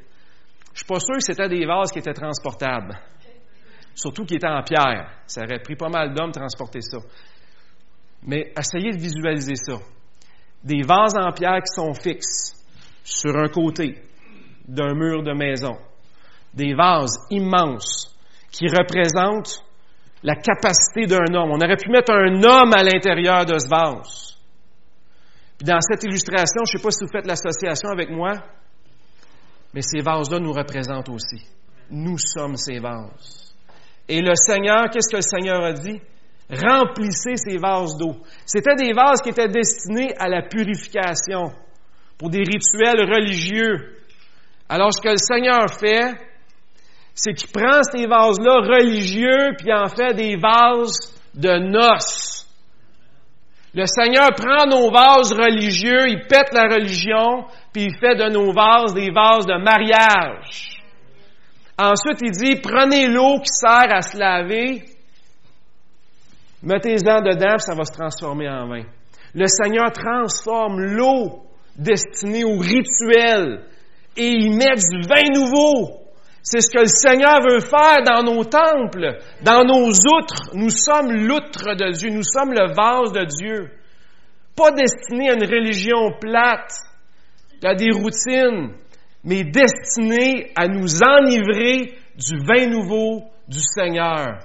Je 0.76 0.80
suis 0.80 0.88
pas 0.88 1.00
sûr 1.00 1.14
que 1.14 1.22
c'était 1.22 1.48
des 1.48 1.64
vases 1.64 1.90
qui 1.90 2.00
étaient 2.00 2.12
transportables. 2.12 3.00
Surtout 3.94 4.26
qui 4.26 4.34
étaient 4.34 4.46
en 4.46 4.62
pierre. 4.62 5.10
Ça 5.26 5.42
aurait 5.42 5.60
pris 5.60 5.74
pas 5.74 5.88
mal 5.88 6.12
d'hommes 6.12 6.32
de 6.32 6.38
transporter 6.38 6.82
ça. 6.82 6.98
Mais 8.22 8.52
essayez 8.58 8.92
de 8.92 8.98
visualiser 8.98 9.56
ça. 9.56 9.78
Des 10.62 10.82
vases 10.82 11.16
en 11.16 11.32
pierre 11.32 11.62
qui 11.62 11.74
sont 11.74 11.94
fixes 11.94 12.62
sur 13.02 13.34
un 13.38 13.48
côté 13.48 14.02
d'un 14.68 14.92
mur 14.92 15.22
de 15.22 15.32
maison. 15.32 15.78
Des 16.52 16.74
vases 16.74 17.20
immenses 17.30 18.14
qui 18.52 18.68
représentent 18.68 19.64
la 20.22 20.34
capacité 20.34 21.06
d'un 21.06 21.32
homme. 21.34 21.52
On 21.52 21.64
aurait 21.64 21.78
pu 21.78 21.88
mettre 21.88 22.12
un 22.12 22.42
homme 22.42 22.74
à 22.74 22.82
l'intérieur 22.82 23.46
de 23.46 23.58
ce 23.58 23.68
vase. 23.70 24.36
Puis 25.56 25.66
dans 25.66 25.80
cette 25.80 26.04
illustration, 26.04 26.66
je 26.66 26.76
ne 26.76 26.78
sais 26.78 26.82
pas 26.82 26.90
si 26.90 27.02
vous 27.02 27.10
faites 27.10 27.26
l'association 27.26 27.88
avec 27.88 28.10
moi, 28.10 28.34
mais 29.76 29.82
ces 29.82 30.00
vases-là 30.00 30.38
nous 30.38 30.54
représentent 30.54 31.10
aussi. 31.10 31.44
Nous 31.90 32.16
sommes 32.16 32.56
ces 32.56 32.78
vases. 32.78 33.54
Et 34.08 34.22
le 34.22 34.32
Seigneur, 34.34 34.88
qu'est-ce 34.88 35.10
que 35.10 35.16
le 35.16 35.22
Seigneur 35.22 35.62
a 35.62 35.74
dit? 35.74 36.00
Remplissez 36.50 37.36
ces 37.36 37.58
vases 37.58 37.94
d'eau. 37.98 38.16
C'était 38.46 38.74
des 38.74 38.94
vases 38.94 39.20
qui 39.20 39.28
étaient 39.28 39.50
destinés 39.50 40.14
à 40.18 40.28
la 40.28 40.40
purification, 40.40 41.52
pour 42.16 42.30
des 42.30 42.38
rituels 42.38 43.02
religieux. 43.02 43.98
Alors 44.66 44.94
ce 44.94 45.02
que 45.02 45.10
le 45.10 45.18
Seigneur 45.18 45.70
fait, 45.70 46.14
c'est 47.14 47.34
qu'il 47.34 47.50
prend 47.50 47.82
ces 47.82 48.06
vases-là 48.06 48.78
religieux, 48.78 49.56
puis 49.58 49.74
en 49.74 49.88
fait 49.88 50.14
des 50.14 50.36
vases 50.36 51.14
de 51.34 51.58
noces. 51.58 52.46
Le 53.74 53.84
Seigneur 53.84 54.30
prend 54.34 54.64
nos 54.64 54.90
vases 54.90 55.34
religieux, 55.34 56.08
il 56.08 56.26
pète 56.26 56.54
la 56.54 56.62
religion, 56.62 57.44
puis 57.76 57.84
il 57.84 57.98
fait 57.98 58.16
de 58.16 58.30
nos 58.30 58.54
vases 58.54 58.94
des 58.94 59.10
vases 59.10 59.44
de 59.44 59.62
mariage. 59.62 60.80
Ensuite, 61.76 62.22
il 62.22 62.30
dit, 62.30 62.58
prenez 62.62 63.06
l'eau 63.06 63.38
qui 63.40 63.52
sert 63.52 63.94
à 63.94 64.00
se 64.00 64.16
laver, 64.16 64.82
mettez-en 66.62 67.20
dedans, 67.20 67.56
puis 67.58 67.66
ça 67.66 67.74
va 67.74 67.84
se 67.84 67.92
transformer 67.92 68.48
en 68.48 68.66
vin. 68.66 68.84
Le 69.34 69.46
Seigneur 69.46 69.92
transforme 69.92 70.80
l'eau 70.80 71.42
destinée 71.76 72.44
au 72.44 72.56
rituel 72.56 73.66
et 74.16 74.26
il 74.26 74.56
met 74.56 74.76
du 74.76 75.06
vin 75.06 75.38
nouveau. 75.38 76.00
C'est 76.42 76.62
ce 76.62 76.70
que 76.70 76.80
le 76.80 76.86
Seigneur 76.86 77.42
veut 77.46 77.60
faire 77.60 77.98
dans 78.06 78.22
nos 78.22 78.44
temples, 78.44 79.18
dans 79.42 79.64
nos 79.64 79.90
outres. 80.16 80.54
Nous 80.54 80.70
sommes 80.70 81.12
l'outre 81.12 81.74
de 81.76 81.90
Dieu, 81.90 82.08
nous 82.08 82.22
sommes 82.22 82.54
le 82.54 82.72
vase 82.72 83.12
de 83.12 83.26
Dieu. 83.26 83.70
Pas 84.56 84.70
destiné 84.70 85.28
à 85.28 85.34
une 85.34 85.44
religion 85.44 86.12
plate, 86.18 86.72
à 87.64 87.74
des 87.74 87.90
routines, 87.90 88.74
mais 89.24 89.44
destiné 89.44 90.52
à 90.54 90.68
nous 90.68 91.02
enivrer 91.02 91.94
du 92.16 92.38
vin 92.44 92.66
nouveau 92.68 93.24
du 93.48 93.60
Seigneur. 93.60 94.38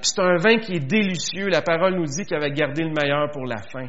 C'est 0.00 0.20
un 0.20 0.36
vin 0.36 0.58
qui 0.58 0.74
est 0.74 0.86
délicieux. 0.86 1.48
La 1.48 1.62
parole 1.62 1.96
nous 1.96 2.06
dit 2.06 2.24
qu'il 2.24 2.36
avait 2.36 2.52
gardé 2.52 2.82
le 2.82 2.92
meilleur 2.92 3.30
pour 3.30 3.44
la 3.46 3.58
fin. 3.72 3.88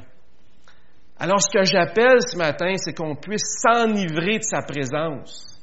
Alors, 1.19 1.41
ce 1.41 1.49
que 1.51 1.63
j'appelle 1.63 2.21
ce 2.21 2.37
matin, 2.37 2.73
c'est 2.77 2.93
qu'on 2.93 3.15
puisse 3.15 3.59
s'enivrer 3.61 4.37
de 4.37 4.43
sa 4.43 4.61
présence. 4.61 5.61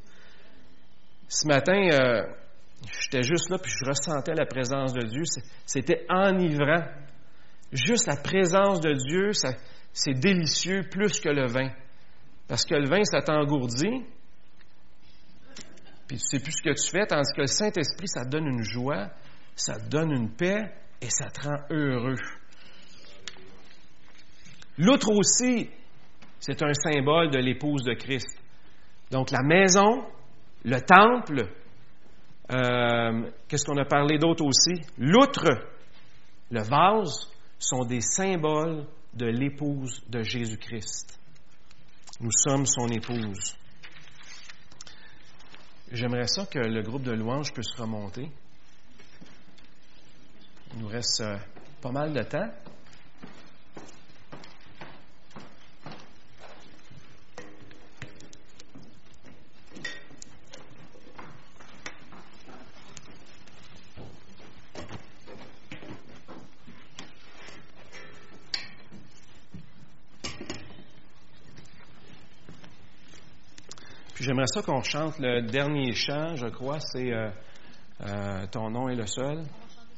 Ce 1.28 1.48
matin, 1.48 1.88
euh, 1.92 2.22
j'étais 3.00 3.22
juste 3.22 3.50
là, 3.50 3.56
puis 3.59 3.72
je 3.72 3.88
ressentais 3.88 4.35
la 4.35 4.44
présence 4.46 4.92
de 4.92 5.02
Dieu. 5.02 5.22
C'était 5.64 6.04
enivrant. 6.09 6.85
Juste 7.72 8.06
la 8.06 8.16
présence 8.16 8.80
de 8.80 8.92
Dieu, 8.92 9.32
c'est 9.92 10.14
délicieux 10.14 10.82
plus 10.90 11.18
que 11.20 11.30
le 11.30 11.46
vin. 11.46 11.70
Parce 12.48 12.64
que 12.64 12.74
le 12.74 12.88
vin, 12.88 13.02
ça 13.04 13.22
t'engourdit, 13.22 14.04
puis 16.06 16.18
tu 16.18 16.24
sais 16.24 16.40
plus 16.40 16.52
ce 16.52 16.62
que 16.62 16.72
tu 16.72 16.90
fais, 16.90 17.06
tandis 17.06 17.32
que 17.35 17.40
le 17.40 17.46
Saint-Esprit, 17.46 18.09
ça 18.09 18.24
te 18.24 18.30
donne 18.30 18.46
une 18.46 18.62
joie, 18.62 19.11
ça 19.56 19.78
te 19.78 19.88
donne 19.88 20.12
une 20.12 20.30
paix 20.30 20.72
et 21.00 21.11
ça 21.11 21.26
te 21.30 21.48
rend 21.48 21.59
heureux. 21.70 22.16
L'autre 24.78 25.11
aussi, 25.11 25.70
c'est 26.38 26.62
un 26.62 26.74
symbole 26.74 27.30
de 27.30 27.38
l'épouse 27.38 27.82
de 27.82 27.94
Christ. 27.94 28.38
Donc 29.11 29.30
la 29.30 29.42
maison, 29.42 30.04
le 30.64 30.80
temple, 30.80 31.48
euh, 32.52 33.30
qu'est-ce 33.48 33.64
qu'on 33.64 33.78
a 33.78 33.85
parlé 33.85 34.18
d'autre 34.18 34.44
aussi? 34.44 34.82
L'outre, 34.98 35.48
le 36.50 36.62
vase, 36.62 37.32
sont 37.59 37.85
des 37.85 38.00
symboles 38.00 38.87
de 39.14 39.26
l'épouse 39.26 40.04
de 40.09 40.22
Jésus-Christ. 40.22 41.18
Nous 42.18 42.31
sommes 42.33 42.64
son 42.64 42.88
épouse. 42.88 43.57
J'aimerais 45.92 46.26
ça 46.26 46.46
que 46.46 46.59
le 46.59 46.83
groupe 46.83 47.02
de 47.02 47.12
louanges 47.12 47.52
puisse 47.52 47.74
remonter. 47.76 48.31
Il 50.72 50.81
nous 50.81 50.88
reste 50.88 51.20
euh, 51.20 51.37
pas 51.83 51.92
mal 51.92 52.14
de 52.14 52.22
temps. 52.22 52.50
J'aimerais 74.24 74.46
ça 74.46 74.62
qu'on 74.62 74.83
chante 74.83 75.18
le 75.18 75.42
dernier 75.42 75.94
chant, 75.94 76.37
je 76.37 76.46
crois, 76.46 76.81
c'est 76.81 77.12
euh, 77.12 77.29
euh, 78.02 78.46
Ton 78.50 78.70
nom 78.70 78.88
est 78.88 78.94
le 78.94 79.07
seul. 79.07 79.42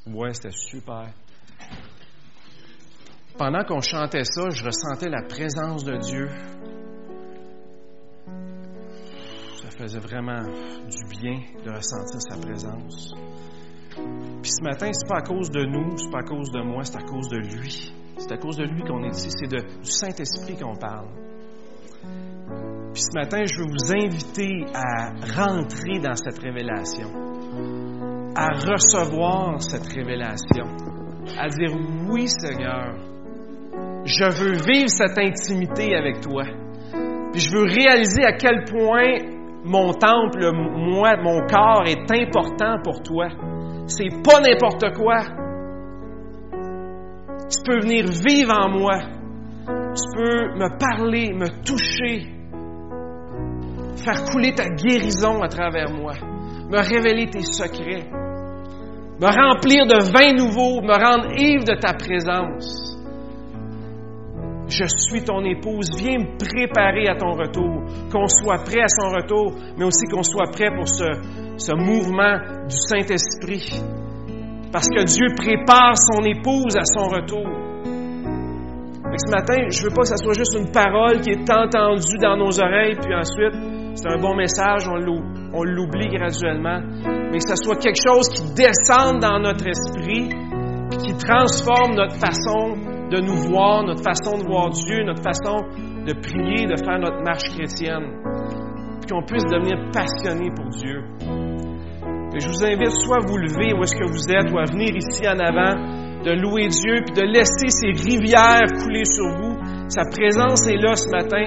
Ouais, 0.06 0.32
c'était 0.32 0.50
super. 0.50 1.08
Pendant 3.36 3.62
qu'on 3.64 3.80
chantait 3.80 4.24
ça, 4.24 4.50
je 4.50 4.64
ressentais 4.64 5.08
la 5.08 5.22
présence 5.22 5.84
de 5.84 5.96
Dieu. 5.96 6.28
Ça 9.62 9.70
faisait 9.70 10.00
vraiment 10.00 10.42
du 10.42 11.04
bien 11.08 11.40
de 11.64 11.70
ressentir 11.70 12.20
sa 12.20 12.36
présence. 12.38 13.14
Puis 14.42 14.50
ce 14.50 14.62
matin, 14.62 14.90
c'est 14.92 15.08
pas 15.08 15.18
à 15.18 15.22
cause 15.22 15.50
de 15.50 15.64
nous, 15.64 15.96
c'est 15.98 16.10
pas 16.10 16.20
à 16.20 16.24
cause 16.24 16.50
de 16.50 16.62
moi, 16.62 16.84
c'est 16.84 16.96
à 16.96 17.02
cause 17.02 17.28
de 17.28 17.38
lui. 17.38 17.92
C'est 18.18 18.32
à 18.32 18.38
cause 18.38 18.56
de 18.56 18.64
lui 18.64 18.82
qu'on 18.82 19.04
est 19.04 19.10
ici, 19.10 19.28
c'est 19.30 19.48
du 19.48 19.90
Saint-Esprit 19.90 20.56
qu'on 20.56 20.74
parle. 20.74 21.27
Puis 22.98 23.04
ce 23.12 23.16
matin, 23.16 23.44
je 23.44 23.60
veux 23.60 23.68
vous 23.68 23.92
inviter 23.92 24.66
à 24.74 25.10
rentrer 25.40 26.00
dans 26.00 26.16
cette 26.16 26.40
révélation, 26.40 27.06
à 28.34 28.48
recevoir 28.48 29.62
cette 29.62 29.86
révélation, 29.86 30.64
à 31.38 31.48
dire 31.48 31.78
oui 32.10 32.26
Seigneur, 32.26 32.96
je 34.04 34.24
veux 34.24 34.56
vivre 34.66 34.90
cette 34.90 35.16
intimité 35.16 35.94
avec 35.94 36.22
toi. 36.22 36.42
Puis 37.30 37.40
je 37.40 37.56
veux 37.56 37.66
réaliser 37.66 38.24
à 38.24 38.32
quel 38.32 38.64
point 38.64 39.14
mon 39.64 39.92
temple, 39.92 40.50
moi, 40.52 41.16
mon 41.22 41.46
corps 41.46 41.84
est 41.86 42.10
important 42.10 42.78
pour 42.82 43.00
toi. 43.04 43.28
C'est 43.86 44.10
pas 44.24 44.40
n'importe 44.40 44.92
quoi. 44.96 45.20
Tu 47.48 47.62
peux 47.64 47.78
venir 47.78 48.06
vivre 48.06 48.58
en 48.58 48.68
moi. 48.68 48.98
Tu 49.68 50.16
peux 50.16 50.58
me 50.58 50.78
parler, 50.80 51.32
me 51.32 51.46
toucher, 51.62 52.37
faire 53.98 54.24
couler 54.24 54.54
ta 54.54 54.68
guérison 54.68 55.42
à 55.42 55.48
travers 55.48 55.90
moi, 55.90 56.14
me 56.70 56.78
révéler 56.78 57.28
tes 57.30 57.42
secrets. 57.42 58.08
me 59.20 59.26
remplir 59.26 59.84
de 59.86 59.98
vin 60.12 60.32
nouveau, 60.32 60.80
me 60.80 60.94
rendre 60.94 61.32
ivre 61.36 61.64
de 61.64 61.74
ta 61.74 61.92
présence. 61.92 62.96
Je 64.68 64.84
suis 64.86 65.24
ton 65.24 65.42
épouse, 65.44 65.88
viens 65.96 66.18
me 66.18 66.36
préparer 66.36 67.08
à 67.08 67.16
ton 67.16 67.32
retour, 67.32 67.82
qu'on 68.12 68.28
soit 68.28 68.62
prêt 68.64 68.82
à 68.82 68.88
son 68.88 69.08
retour, 69.08 69.54
mais 69.76 69.84
aussi 69.84 70.06
qu'on 70.06 70.22
soit 70.22 70.50
prêt 70.52 70.70
pour 70.76 70.86
ce, 70.86 71.06
ce 71.56 71.72
mouvement 71.72 72.38
du 72.68 72.76
Saint-Esprit. 72.76 73.82
Parce 74.70 74.88
que 74.88 75.04
Dieu 75.04 75.28
prépare 75.34 75.94
son 75.96 76.22
épouse 76.24 76.76
à 76.76 76.84
son 76.84 77.08
retour. 77.08 77.48
ce 79.16 79.30
matin, 79.32 79.56
je 79.70 79.82
veux 79.84 79.90
pas 79.90 80.02
que 80.02 80.08
ce 80.08 80.16
soit 80.18 80.34
juste 80.34 80.54
une 80.54 80.70
parole 80.70 81.22
qui 81.22 81.30
est 81.30 81.50
entendue 81.50 82.18
dans 82.20 82.36
nos 82.36 82.60
oreilles, 82.60 82.96
puis 83.00 83.14
ensuite, 83.14 83.77
c'est 83.98 84.14
un 84.14 84.18
bon 84.18 84.36
message, 84.36 84.86
on 84.86 85.64
l'oublie 85.64 86.06
graduellement, 86.06 86.80
mais 87.32 87.38
que 87.38 87.48
ce 87.50 87.56
soit 87.56 87.82
quelque 87.82 87.98
chose 87.98 88.28
qui 88.28 88.54
descende 88.54 89.18
dans 89.18 89.40
notre 89.40 89.66
esprit, 89.66 90.28
qui 91.02 91.12
transforme 91.18 91.96
notre 91.96 92.14
façon 92.14 92.78
de 93.10 93.18
nous 93.18 93.50
voir, 93.50 93.82
notre 93.82 94.04
façon 94.04 94.38
de 94.38 94.46
voir 94.46 94.70
Dieu, 94.70 95.02
notre 95.02 95.22
façon 95.22 95.66
de 96.06 96.12
prier, 96.14 96.66
de 96.66 96.76
faire 96.78 97.00
notre 97.00 97.22
marche 97.24 97.50
chrétienne, 97.50 98.22
puis 99.00 99.10
qu'on 99.10 99.24
puisse 99.26 99.46
devenir 99.50 99.90
passionné 99.90 100.50
pour 100.54 100.68
Dieu. 100.78 101.02
Et 102.36 102.38
je 102.38 102.46
vous 102.46 102.64
invite 102.64 102.92
soit 103.02 103.16
à 103.16 103.26
vous 103.26 103.36
lever 103.36 103.74
où 103.74 103.82
est-ce 103.82 103.96
que 103.96 104.06
vous 104.06 104.30
êtes, 104.30 104.52
ou 104.52 104.58
à 104.58 104.64
venir 104.70 104.94
ici 104.94 105.26
en 105.26 105.40
avant, 105.40 105.74
de 106.22 106.38
louer 106.38 106.68
Dieu, 106.68 107.02
puis 107.02 107.14
de 107.18 107.26
laisser 107.26 107.66
ces 107.66 107.90
rivières 107.98 108.70
couler 108.80 109.04
sur 109.10 109.26
vous. 109.26 109.58
Sa 109.88 110.02
présence 110.04 110.68
est 110.68 110.76
là 110.76 110.94
ce 110.94 111.08
matin. 111.10 111.42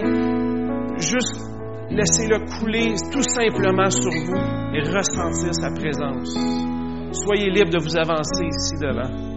Juste 0.98 1.48
laissez-le 1.92 2.40
couler 2.60 2.94
tout 3.12 3.24
simplement 3.24 3.90
sur 3.90 4.12
vous 4.12 4.76
et 4.76 4.82
ressentir 4.82 5.54
sa 5.54 5.70
présence. 5.72 6.36
Soyez 7.12 7.50
libre 7.50 7.72
de 7.72 7.80
vous 7.80 7.98
avancer 7.98 8.46
ici 8.46 8.76
devant. 8.80 9.31